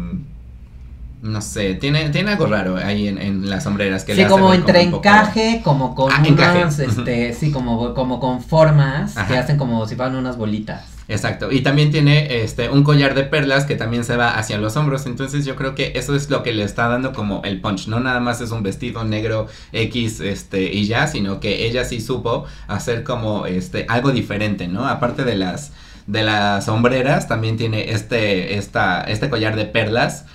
[1.23, 4.31] no sé, tiene, tiene algo raro ahí en, en las sombreras que Sí, le hace
[4.31, 9.37] como entre poco- encaje, como con Ah, unas, este, sí, como, como con formas que
[9.37, 10.83] hacen como si fueran unas bolitas.
[11.07, 14.77] Exacto, y también tiene este un collar de perlas que también se va hacia los
[14.77, 17.87] hombros, entonces yo creo que eso es lo que le está dando como el punch,
[17.87, 21.99] no nada más es un vestido negro X este y ya, sino que ella sí
[21.99, 24.87] supo hacer como este algo diferente, ¿no?
[24.87, 25.71] Aparte de las
[26.07, 30.25] de las sombreras, también tiene este esta este collar de perlas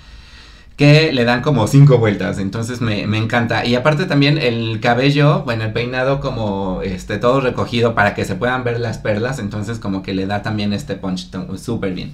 [0.79, 3.65] que le dan como cinco vueltas, entonces me, me encanta.
[3.65, 8.35] Y aparte también el cabello, bueno, el peinado como este todo recogido para que se
[8.35, 12.13] puedan ver las perlas, entonces como que le da también este punch súper bien.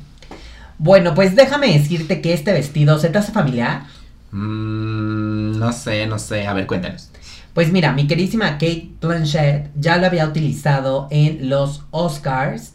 [0.80, 3.84] Bueno, pues déjame decirte que este vestido se te hace familiar.
[4.32, 7.12] Mm, no sé, no sé, a ver, cuéntanos.
[7.54, 12.74] Pues mira, mi queridísima Kate Blanchett ya lo había utilizado en los Oscars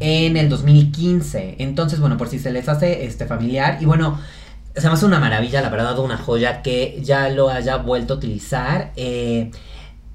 [0.00, 1.56] en el 2015.
[1.58, 3.76] Entonces, bueno, por si se les hace este familiar.
[3.82, 4.18] Y bueno,
[4.74, 8.16] se me hace una maravilla, la verdad, una joya que ya lo haya vuelto a
[8.16, 8.92] utilizar.
[8.96, 9.50] Eh,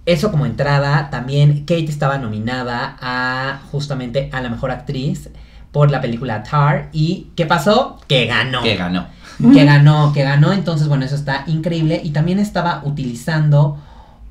[0.06, 5.30] eso como entrada, también Kate estaba nominada a justamente a la mejor actriz
[5.72, 6.90] por la película Tar.
[6.94, 8.00] ¿Y qué pasó?
[8.08, 9.08] Que ganó Que ganó.
[9.54, 12.02] que ganó, que ganó, entonces bueno, eso está increíble.
[12.04, 13.78] Y también estaba utilizando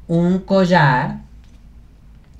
[0.08, 1.18] un collar,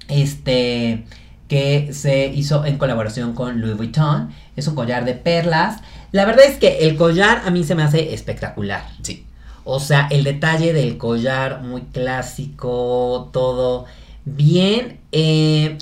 [0.09, 1.05] este,
[1.49, 4.31] que se hizo en colaboración con Louis Vuitton.
[4.57, 5.81] Es un collar de perlas.
[6.13, 8.85] La verdad es que el collar a mí se me hace espectacular.
[9.03, 9.27] Sí.
[9.65, 13.87] O sea, el detalle del collar, muy clásico, todo
[14.25, 15.01] bien.
[15.13, 15.79] Eh,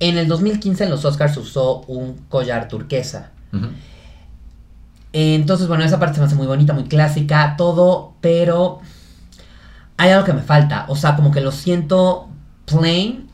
[0.00, 3.30] en el 2015 en los Oscars usó un collar turquesa.
[5.12, 8.80] Eh, Entonces, bueno, esa parte se me hace muy bonita, muy clásica, todo, pero
[9.96, 10.86] hay algo que me falta.
[10.88, 12.28] O sea, como que lo siento
[12.66, 13.27] plain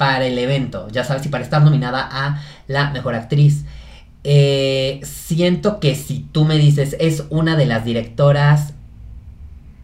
[0.00, 3.66] para el evento, ya sabes, y para estar nominada a la mejor actriz.
[4.24, 8.72] Eh, siento que si tú me dices, es una de las directoras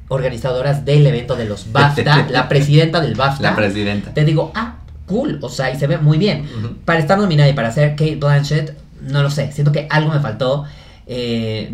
[0.09, 4.15] organizadoras del evento de los BAFTA, la presidenta del BAFTA, La presidenta.
[4.15, 6.49] te digo, ah, cool, o sea, y se ve muy bien
[6.87, 9.53] para estar nominada y para ser Kate Blanchett, no lo sé.
[9.53, 10.65] Siento que algo me faltó
[11.07, 11.71] eh,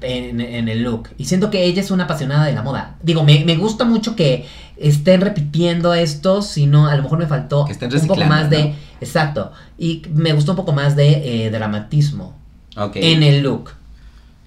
[0.00, 1.10] en, en el look.
[1.18, 2.96] Y siento que ella es una apasionada de la moda.
[3.00, 4.44] Digo, me, me gusta mucho que
[4.76, 8.70] estén repitiendo esto, sino a lo mejor me faltó un poco más de...
[8.70, 8.74] ¿no?
[9.00, 9.52] Exacto.
[9.78, 12.34] Y me gustó un poco más de eh, dramatismo
[12.76, 12.96] Ok.
[12.96, 13.70] en el look.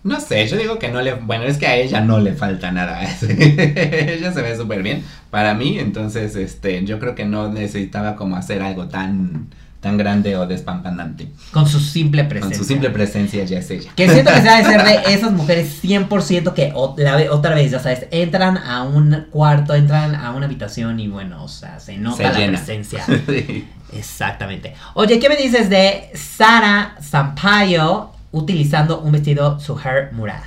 [0.02, 1.14] No sé, yo digo que no le.
[1.16, 3.04] Bueno, es que a ella no le falta nada.
[3.22, 5.04] ella se ve súper bien.
[5.30, 9.48] Para mí, entonces, este, yo creo que no necesitaba como hacer algo tan,
[9.80, 11.30] tan grande o despampanante.
[11.52, 12.58] Con su simple presencia.
[12.58, 13.92] Con su simple presencia ya es ella.
[13.96, 17.56] Que siento que se ha de ser de esas mujeres 100% que o- la otra
[17.56, 21.80] vez, ya sabes, entran a un cuarto, entran a una habitación y bueno, o sea,
[21.80, 22.58] se nota Se la llena.
[22.58, 23.04] presencia.
[23.28, 23.68] Sí.
[23.94, 24.74] Exactamente.
[24.94, 30.42] Oye, ¿qué me dices de Sara Sampaio utilizando un vestido Suher Murad?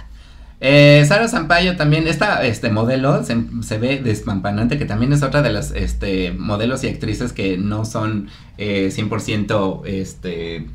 [0.64, 5.52] Eh, Sara Sampaio también, esta este, modelo se, ve despampanante, que también es otra de
[5.52, 10.66] las este, modelos y actrices que no son eh, 100% este,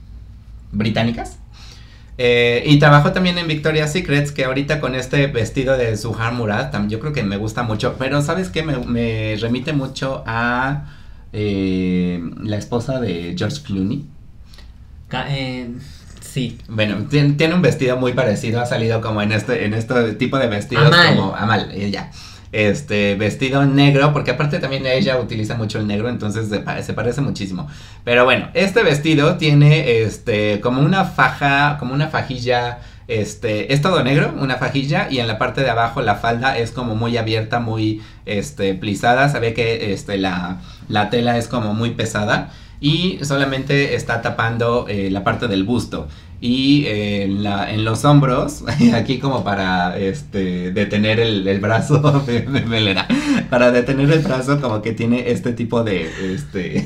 [0.73, 1.37] británicas.
[2.17, 6.73] Eh, y trabajó también en Victoria's Secrets, que ahorita con este vestido de Suhar Murad,
[6.89, 8.63] yo creo que me gusta mucho, pero ¿sabes qué?
[8.63, 10.85] Me, me remite mucho a
[11.33, 14.05] eh, la esposa de George Clooney.
[15.07, 15.69] Ca- eh,
[16.31, 16.57] sí.
[16.67, 20.37] Bueno, tiene, tiene un vestido muy parecido, ha salido como en este, en este tipo
[20.37, 21.15] de vestidos Amal.
[21.15, 22.11] como Amal, ella.
[22.53, 26.93] Este vestido negro, porque aparte también ella utiliza mucho el negro, entonces se, pa- se
[26.93, 27.67] parece muchísimo.
[28.05, 34.01] Pero bueno, este vestido tiene este como una faja, como una fajilla, este, es todo
[34.03, 37.59] negro, una fajilla, y en la parte de abajo la falda es como muy abierta,
[37.59, 43.19] muy este, plisada, se ve que este, la, la tela es como muy pesada y
[43.23, 46.07] solamente está tapando eh, la parte del busto.
[46.39, 48.63] Y eh, en, la- en los hombros
[48.93, 52.95] aquí como para este detener el, el brazo me, me-
[53.49, 56.85] para detener el brazo como que tiene este tipo de este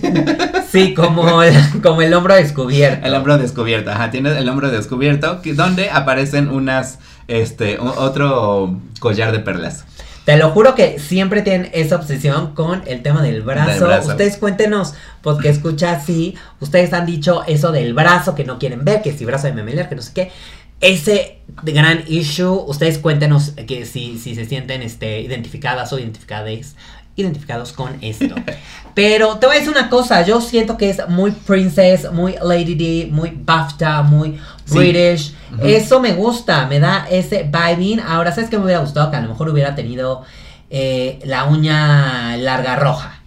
[0.72, 3.06] Sí, como el, como el hombro descubierto.
[3.06, 9.34] el hombro descubierto ajá tiene el hombro descubierto que- donde aparecen unas este otro collar
[9.34, 9.84] de perlas
[10.26, 13.72] Te lo juro que siempre tienen esa obsesión con el tema del brazo.
[13.72, 14.10] Del brazo.
[14.10, 19.02] Ustedes cuéntenos, porque escucha así, ustedes han dicho eso del brazo que no quieren ver,
[19.02, 20.32] que si brazo de memeler, que no sé qué.
[20.80, 26.76] Ese gran issue, ustedes cuéntenos que si, si se sienten este, identificadas o identificadas
[27.22, 28.36] identificados con esto.
[28.94, 32.76] Pero te voy a decir una cosa, yo siento que es muy princess, muy Lady
[32.76, 34.38] D, muy BAFTA, muy
[34.72, 34.78] Sí.
[34.78, 35.34] British.
[35.62, 38.00] Eso me gusta, me da ese vibing.
[38.00, 39.12] Ahora, ¿sabes qué me hubiera gustado?
[39.12, 40.24] Que a lo mejor hubiera tenido
[40.70, 43.20] eh, la uña larga roja.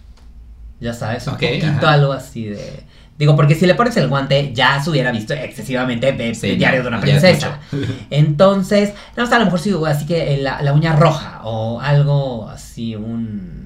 [0.79, 1.93] Ya sabes, un poquito ajá.
[1.93, 2.83] algo así de...
[3.17, 6.55] Digo, porque si le pones el guante, ya se hubiera visto excesivamente de, Sí, de
[6.57, 7.59] diario de una princesa.
[8.09, 12.95] Entonces, no, a lo mejor sí, así que la, la uña roja o algo así,
[12.95, 13.64] un...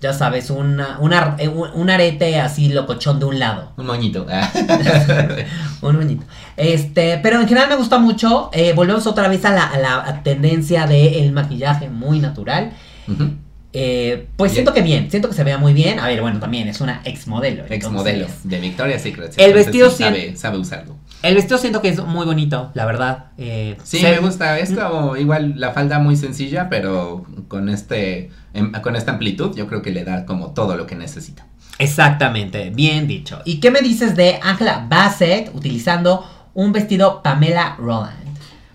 [0.00, 3.72] Ya sabes, una, una- eh, un, arete así locochón de un lado.
[3.76, 4.26] Un moñito.
[4.30, 4.50] ah.
[5.82, 6.24] Un moñito.
[6.56, 8.48] Este, pero en general me gusta mucho.
[8.52, 12.72] eh, volvemos otra vez a la, a la tendencia del maquillaje muy natural.
[13.08, 13.30] Ujú.
[13.72, 14.56] Eh, pues Bien.
[14.64, 16.00] siento que bien, siento que se vea muy bien.
[16.00, 17.64] A ver, bueno, también es una ex modelo.
[17.70, 19.34] Ex modelo de Victoria's Secret.
[19.36, 20.96] El vestido sí sabe, sabe usarlo.
[21.22, 23.26] El vestido siento que es muy bonito, la verdad.
[23.38, 24.58] eh, Sí, se- me gusta.
[24.58, 29.66] Es como igual la falda muy sencilla, pero con este em- con esta amplitud yo
[29.68, 31.46] creo que le da como todo lo que necesita.
[31.78, 33.40] Exactamente, bien dicho.
[33.44, 38.29] ¿Y qué me dices de Angela Bassett utilizando un vestido Pamela Roland?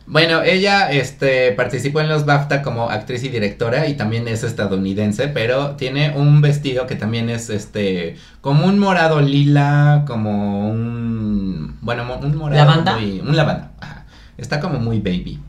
[0.07, 5.27] Bueno, ella este, participó en los BAFTA como actriz y directora y también es estadounidense,
[5.29, 12.03] pero tiene un vestido que también es este como un morado lila, como un bueno,
[12.21, 12.97] un morado ¿Lavanda?
[12.97, 13.71] muy- un lavanda.
[13.81, 14.05] ajá.
[14.37, 15.39] Está como muy baby.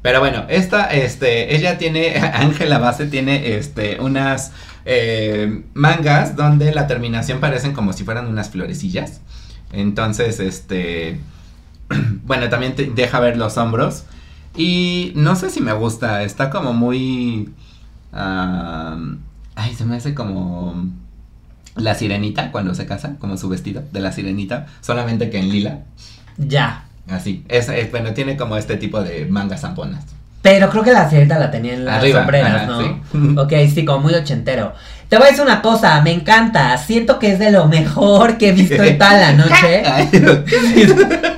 [0.00, 4.52] Pero bueno, esta este ella tiene Ángela Base tiene este unas
[4.86, 9.20] eh, mangas donde la terminación parecen como si fueran unas florecillas.
[9.70, 11.20] Entonces, este
[12.24, 14.04] bueno, también te deja ver los hombros.
[14.56, 17.50] Y no sé si me gusta, está como muy...
[18.12, 20.86] ay, se me hace como...
[21.76, 25.78] La sirenita cuando se casa, como su vestido de la sirenita, solamente que en lila.
[26.36, 26.86] Ya.
[27.08, 30.04] Así, es, es- bueno, tiene como este tipo de mangas zamponas.
[30.42, 32.80] Pero creo que la sirenita la tenía en las Arriba, sombreras, ajá, ¿no?
[32.82, 33.34] sí.
[33.38, 34.72] Ok, sí, como muy ochentero.
[35.08, 36.76] Te voy a decir una cosa, me encanta.
[36.78, 39.82] Siento que es de lo mejor que he visto en toda la noche.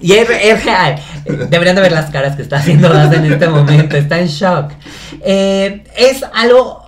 [0.00, 0.96] Y es, es real.
[1.50, 3.96] Deberían de ver las caras que está haciendo Daz en este momento.
[3.96, 4.72] Está en shock.
[5.22, 6.82] Eh, es algo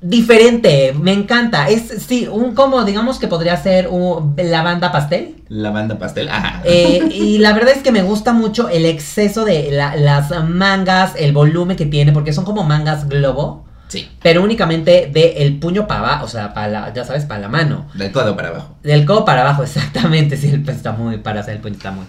[0.00, 0.94] diferente.
[0.98, 1.68] Me encanta.
[1.68, 5.36] Es, sí, un como, digamos que podría ser un, la banda pastel.
[5.48, 6.62] La banda pastel, ajá.
[6.64, 11.12] Eh, y la verdad es que me gusta mucho el exceso de la- las mangas,
[11.18, 15.86] el volumen que tiene, porque son como mangas globo, Sí, pero únicamente de el puño
[15.86, 17.88] para abajo, o sea, para la, ya sabes, para la mano.
[17.94, 18.76] del codo para abajo.
[18.82, 22.06] Del codo para abajo, exactamente, sí, el está muy, para hacer el puño está muy.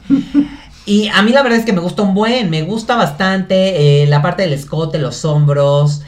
[0.86, 4.08] Y a mí la verdad es que me gusta un buen, me gusta bastante eh,
[4.08, 6.02] la parte del escote, los hombros.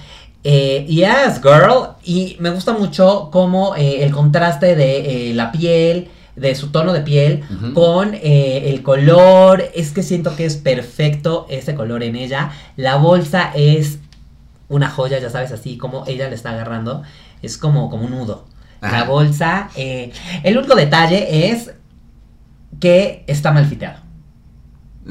[0.43, 1.95] Eh, yes, girl.
[2.03, 6.93] Y me gusta mucho como eh, el contraste de eh, la piel, de su tono
[6.93, 9.63] de piel, con el color.
[9.75, 12.51] Es que siento que es perfecto ese color en ella.
[12.75, 13.99] La bolsa es
[14.73, 17.03] una joya, ya sabes, así como ella le está agarrando.
[17.41, 18.45] Es como, como un nudo.
[18.81, 19.69] La bolsa.
[19.75, 20.11] eh,
[20.43, 21.71] el único detalle es
[22.79, 23.99] que está mal fiteado.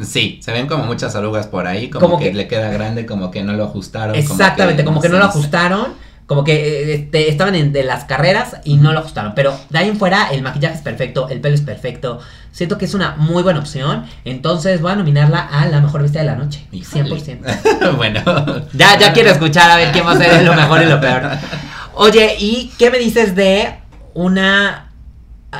[0.03, 3.05] Sí, se ven como muchas orugas por ahí, como, Como que, que- le queda grande,
[3.07, 4.15] como que no lo ajustaron.
[4.17, 5.95] Exactamente, como que, no lo ajustaron.
[6.33, 9.35] Como que eh, este, estaban en de las carreras y no lo ajustaron.
[9.35, 12.21] Pero de ahí en fuera, el maquillaje es perfecto, el pelo es perfecto.
[12.53, 14.07] Siento que es una muy buena opción.
[14.25, 16.67] Entonces voy a nominarla a la mejor vista de la noche.
[16.73, 17.17] Híjole.
[17.17, 17.97] 100%.
[17.99, 18.23] bueno.
[18.73, 21.29] Ya, ya quiero escuchar a ver quién va a ser lo mejor y lo peor.
[21.97, 23.75] Oye, ¿y qué me dices de
[24.15, 24.91] una.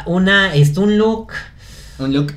[0.07, 0.55] Una.
[0.55, 1.35] Es un look.
[1.99, 2.33] Un look.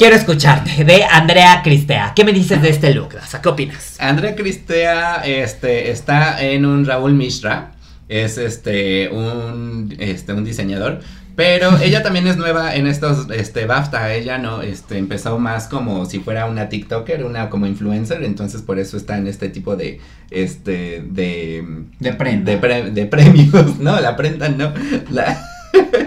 [0.00, 2.14] Quiero escucharte, de Andrea Cristea.
[2.16, 3.42] ¿Qué me dices de este look, Daza?
[3.42, 3.96] ¿Qué opinas?
[4.00, 7.72] Andrea Cristea este, está en un Raúl Mishra.
[8.08, 11.00] Es este un, este un diseñador.
[11.36, 14.14] Pero ella también es nueva en estos este, BAFTA.
[14.14, 18.24] Ella no este, empezó más como si fuera una TikToker, una como influencer.
[18.24, 20.00] Entonces por eso está en este tipo de.
[20.30, 21.04] Este.
[21.10, 21.62] de.
[21.98, 22.50] De prenda.
[22.52, 23.78] De, pre- de premios.
[23.78, 24.72] No, la prenda no.
[25.10, 25.38] La-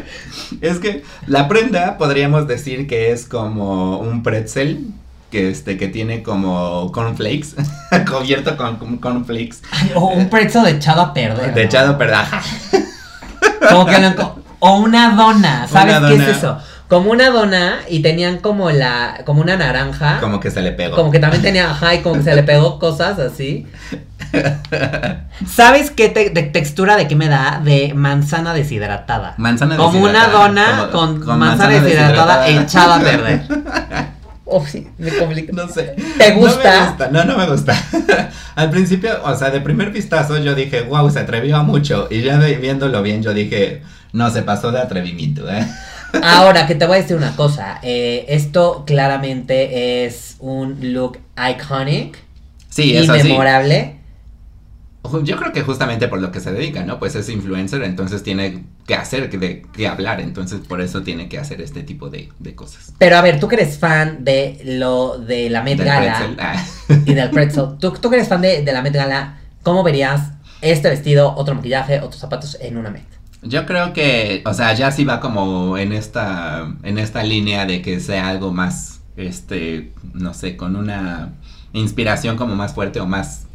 [0.61, 4.87] es que la prenda podríamos decir que es como un pretzel
[5.31, 7.55] que este que tiene como cornflakes
[8.11, 11.53] cubierto con, con cornflakes Ay, o un pretzel echado a perder.
[11.53, 12.41] de echado perdaja.
[13.69, 15.67] Como que lo enco- O una dona.
[15.67, 16.57] ¿Sabes Una qué es eso?
[16.87, 19.21] Como una dona y tenían como la.
[19.25, 20.19] como una naranja.
[20.19, 20.95] Como que se le pegó.
[20.95, 23.65] Como que también tenía, ajá, y como que se le pegó cosas así.
[25.47, 27.61] ¿Sabes qué te- de textura de qué me da?
[27.63, 29.35] De manzana deshidratada.
[29.37, 33.43] Manzana Como una deshidratada, dona como- con, manzana, deshidratada, echada a perder.
[34.45, 35.51] Oh, sí, me complica.
[35.53, 35.95] No sé.
[36.17, 36.85] ¿Te No me gusta?
[36.89, 37.75] gusta, No, no me gusta.
[38.55, 42.07] Al principio, o sea, de primer vistazo yo dije, wow, se atrevió a mucho.
[42.11, 43.81] Y ya viéndolo bien, yo dije,
[44.11, 45.65] no, se pasó de atrevimiento, ¿eh?
[46.21, 47.79] Ahora, que te voy a decir una cosa.
[47.81, 51.17] eh, esto claramente es un look
[51.49, 52.19] iconic
[52.69, 53.23] Sí, y eso sí.
[53.29, 53.95] memorable.
[53.95, 54.02] Ju-
[55.23, 56.97] Yo creo que justamente por lo que se dedica, ¿no?
[56.97, 61.27] Pues es influencer, entonces tiene que hacer, que, de, que hablar, entonces por eso tiene
[61.27, 62.93] que hacer este tipo de, de cosas.
[62.97, 66.65] Pero a ver, tú que eres fan de lo de la Met Del Gala ah.
[67.05, 70.31] y del pretzel, ¿tú, tú que eres fan de, de la Met Gala, ¿cómo verías
[70.61, 73.03] este vestido, otro maquillaje, otros zapatos en una Met?
[73.43, 77.81] Yo creo que, o sea, ya sí va como en esta, en esta línea de
[77.81, 81.33] que sea algo más, este, no sé, con una
[81.73, 83.47] inspiración como más fuerte o más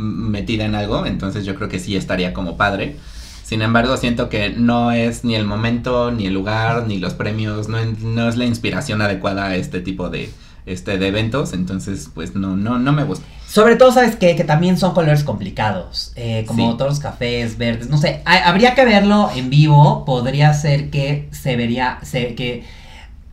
[0.00, 2.96] metida en algo, entonces yo creo que sí estaría como padre.
[3.44, 7.68] Sin embargo, siento que no es ni el momento, ni el lugar, ni los premios,
[7.68, 10.30] no, es- no es la inspiración adecuada a este tipo de,
[10.66, 13.26] este, de eventos, entonces pues no, no, no me gusta.
[13.48, 14.36] Sobre todo, ¿sabes qué?
[14.36, 16.78] Que también son colores complicados, eh, como Sí.
[16.78, 21.28] todos los cafés, verdes, no sé, ha- habría que verlo en vivo, podría ser que
[21.32, 22.62] se vería, se, que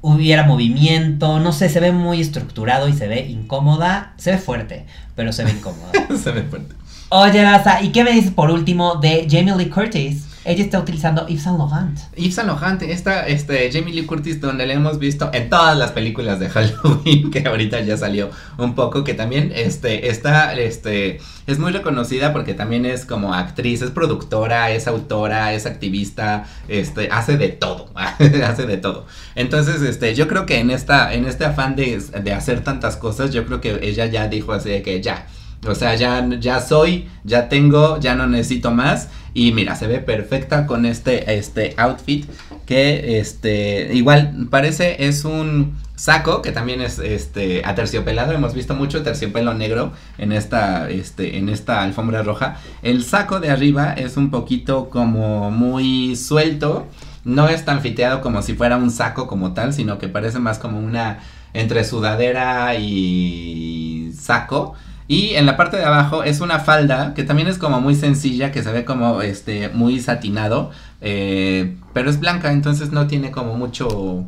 [0.08, 4.86] hubiera movimiento, no sé, se ve muy estructurado y se ve incómoda, se ve fuerte,
[5.16, 5.92] pero se ve incómoda.
[6.24, 6.76] Se me fuerte.
[7.10, 10.27] Oye, Daza, ¿y qué me dices por último de Jamie Lee Curtis?
[10.48, 12.00] Ella está utilizando Yves Saint Laurent.
[12.16, 15.92] Yves Saint Laurent, esta, este, Jamie Lee Curtis, donde la hemos visto en todas las
[15.92, 21.60] películas de Halloween, que ahorita ya salió un poco, que también, este, está, este, es
[21.60, 27.36] muy reconocida porque también es como actriz, es productora, es autora, es activista, este, hace
[27.36, 29.06] de todo, hace de todo.
[29.36, 33.34] Entonces, este, yo creo que en esta, en este afán de, de hacer tantas cosas,
[33.34, 35.28] yo creo que ella ya dijo así de que ya,
[35.66, 39.10] o sea, ya, ya soy, ya tengo, ya no necesito más.
[39.34, 42.26] Y mira, se ve perfecta con este, este outfit.
[42.66, 43.94] Que este.
[43.94, 46.42] Igual parece es un saco.
[46.42, 48.34] Que también es este aterciopelado.
[48.34, 50.90] Hemos visto mucho terciopelo negro en esta.
[50.90, 51.38] Este.
[51.38, 52.58] En esta alfombra roja.
[52.82, 56.88] El saco de arriba es un poquito como muy suelto.
[57.24, 59.72] No es tan fiteado como si fuera un saco como tal.
[59.72, 61.20] Sino que parece más como una.
[61.54, 64.76] Entre sudadera y saco.
[65.10, 68.52] Y en la parte de abajo es una falda que también es como muy sencilla,
[68.52, 73.54] que se ve como este muy satinado, eh, pero es blanca, entonces no tiene como
[73.54, 74.26] mucho,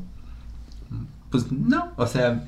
[1.32, 2.44] pues no, o sea,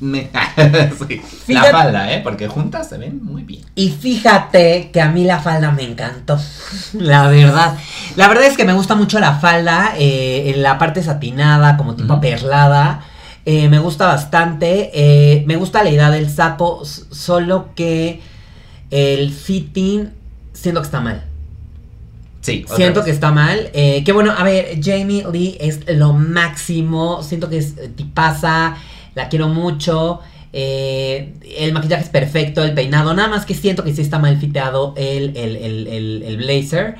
[0.00, 0.30] me-
[1.44, 3.62] sí, la falda, eh, porque juntas se ven muy bien.
[3.74, 6.38] Y fíjate que a mí la falda me encantó.
[6.94, 7.76] La verdad.
[8.16, 9.94] La verdad es que me gusta mucho la falda.
[9.98, 13.02] eh, en la parte satinada, como tipo perlada.
[13.44, 14.90] Eh, me gusta bastante.
[14.94, 16.82] eh, me gusta la idea del saco.
[16.82, 18.20] s- Solo que
[18.90, 20.10] el fitting
[20.52, 21.24] siento que está mal.
[22.40, 23.70] Sí, Siento que está mal.
[23.72, 27.22] Eh, que bueno, a ver, Jamie Lee es lo máximo.
[27.22, 28.76] Siento que es tipaza.
[29.14, 30.20] La quiero mucho.
[30.54, 33.14] eh, el maquillaje es perfecto, el peinado.
[33.14, 36.96] Nada más que siento que sí está mal fiteado el, el, el, el- el blazer.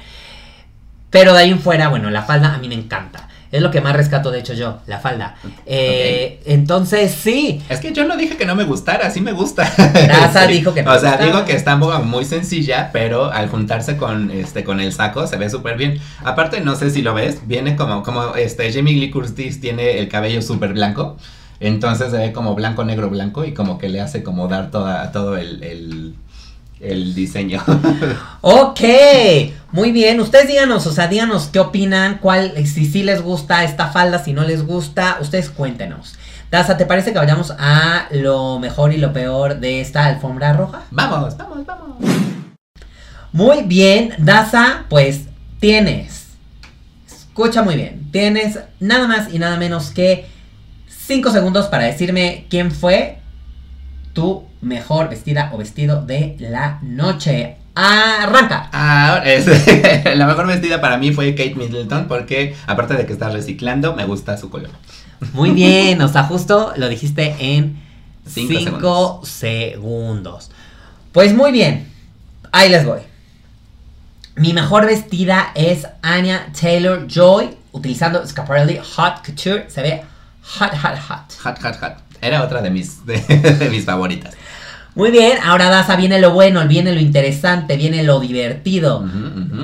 [1.10, 3.28] Pero de ahí en fuera, bueno, la falda a mí me encanta.
[3.52, 5.36] Es lo que más rescato, de hecho, yo, la falda.
[5.66, 7.60] Eh, Entonces, sí.
[7.68, 9.70] Es que yo no dije que no me gustara, sí me gusta.
[10.08, 13.98] Raza dijo que no O sea, digo que está muy, muy sencilla, pero al juntarse
[13.98, 16.00] con este con el saco se ve súper bien.
[16.24, 20.08] Aparte, no sé si lo ves, viene como, como este Jamie Lee Curtis tiene el
[20.08, 21.18] cabello súper blanco.
[21.60, 25.12] Entonces se ve como blanco, negro, blanco y como que le hace como dar toda,
[25.12, 26.14] todo el, el,
[26.82, 27.62] el diseño.
[28.44, 28.80] Ok,
[29.70, 30.20] muy bien.
[30.20, 34.32] Ustedes díganos, o sea, díganos qué opinan, cuál, si sí les gusta esta falda, si
[34.32, 36.16] no les gusta, ustedes cuéntenos.
[36.50, 40.82] Daza, ¿te parece que vayamos a lo mejor y lo peor de esta alfombra roja?
[40.90, 41.96] vamos, vamos, vamos.
[43.32, 45.26] Muy bien, Daza, pues
[45.60, 46.26] tienes,
[47.06, 50.26] escucha muy bien, tienes nada más y nada menos que
[50.88, 53.20] 5 segundos para decirme quién fue
[54.12, 57.56] tu mejor vestida o vestido de la noche.
[57.74, 58.68] Arranca.
[58.72, 59.46] Ahora, es-
[60.16, 64.04] la mejor vestida para mí fue Kate Middleton porque aparte de que está reciclando, me
[64.04, 64.70] gusta su color.
[65.32, 67.80] Muy bien, o sea, justo lo dijiste en
[68.26, 70.50] Cinco 5 segundos.
[71.12, 71.88] Pues muy bien,
[72.52, 73.00] ahí les voy.
[74.36, 79.68] Mi mejor vestida es Anya Taylor Joy utilizando Schiaparelli Hot Couture.
[79.68, 80.02] Se ve
[80.58, 81.32] hot, hot, hot.
[81.44, 81.92] Hot, hot, hot.
[82.20, 84.34] Era otra de mis, de, de mis favoritas.
[84.94, 89.04] Muy bien, ahora Daza, viene lo bueno, viene lo interesante, viene lo divertido.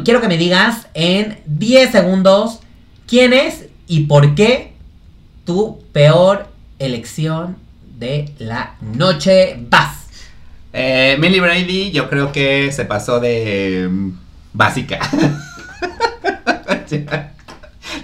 [0.04, 2.60] Quiero que me digas en 10 segundos
[3.06, 4.72] quién es y por qué
[5.44, 6.46] tu peor
[6.78, 7.56] elección
[7.98, 9.56] de la noche.
[9.68, 10.06] Vas.
[10.72, 14.10] Eh, Millie Brady, yo creo que se pasó de mm,
[14.52, 14.98] básica.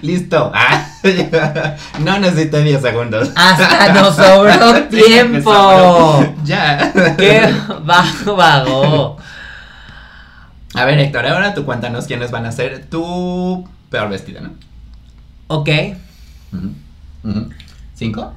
[0.01, 0.51] Listo.
[0.53, 0.85] Ah,
[1.99, 3.31] no necesité 10 segundos.
[3.35, 6.25] Hasta nos sobró tiempo.
[6.43, 6.91] Ya.
[7.17, 9.17] Qué bajo, vago.
[10.73, 14.51] A ver, Héctor, ahora tú cuéntanos quiénes van a ser tu peor vestida, ¿no?
[15.47, 15.69] Ok.
[17.93, 18.33] ¿Cinco?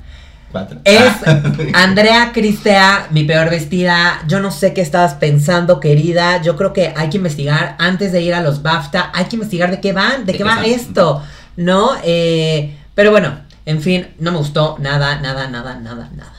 [0.52, 0.78] ¿Cuatro?
[0.84, 1.42] Es Ah.
[1.74, 4.20] Andrea Cristea, mi peor vestida.
[4.28, 6.40] Yo no sé qué estabas pensando, querida.
[6.40, 9.10] Yo creo que hay que investigar antes de ir a los BAFTA.
[9.14, 10.64] Hay que investigar de qué van, de, ¿De qué qué va son?
[10.64, 11.22] esto,
[11.58, 11.90] ¿no?
[12.04, 16.32] Eh, pero bueno, en fin, no me gustó nada, nada, nada, nada, nada.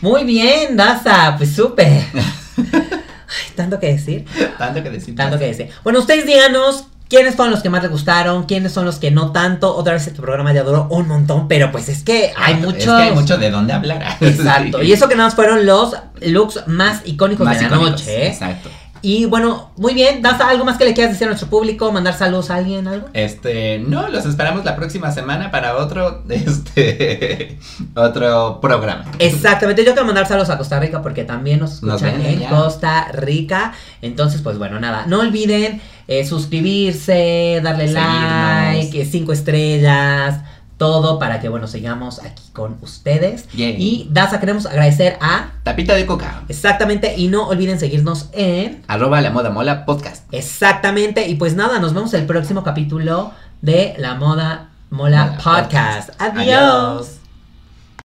[0.00, 2.04] Muy bien, Daza, pues súper.
[2.56, 4.24] Ay, tanto que decir.
[4.58, 5.14] Tanto que decir.
[5.14, 5.68] Tanto que decir.
[5.84, 9.30] Bueno, ustedes díganos quiénes fueron los que más les gustaron, quiénes son los que no
[9.30, 9.76] tanto.
[9.76, 12.78] Otra vez este programa ya duró un montón, pero pues es que hay Exacto, muchos.
[12.80, 14.16] Es que hay mucho de dónde hablar.
[14.22, 14.82] Exacto.
[14.82, 18.22] Y eso que nada más fueron los looks más icónicos Más de la icónicos, noche.
[18.24, 18.28] ¿eh?
[18.28, 18.70] Exacto.
[19.02, 20.22] Y bueno, muy bien.
[20.22, 21.90] ¿Das algo más que le quieras decir a nuestro público?
[21.90, 22.86] ¿Mandar saludos a alguien?
[22.86, 23.08] ¿Algo?
[23.14, 27.58] Este, no, los esperamos la próxima semana para otro, este,
[27.94, 29.04] otro programa.
[29.18, 32.50] Exactamente, yo quiero mandar saludos a Costa Rica porque también nos escuchan en allá.
[32.50, 33.72] Costa Rica.
[34.02, 38.74] Entonces, pues bueno, nada, no olviden eh, suscribirse, darle Seguirnos.
[38.74, 40.40] like, eh, cinco estrellas,
[40.80, 43.46] todo para que, bueno, sigamos aquí con ustedes.
[43.52, 43.76] Yay.
[43.78, 45.50] Y Daza, queremos agradecer a...
[45.62, 46.42] Tapita de coca.
[46.48, 48.82] Exactamente, y no olviden seguirnos en...
[48.88, 50.24] Arroba la moda mola podcast.
[50.32, 56.08] Exactamente, y pues nada, nos vemos el próximo capítulo de La Moda Mola Mola Podcast.
[56.08, 56.22] Podcast.
[56.22, 56.46] Adiós.
[56.46, 57.19] Adiós.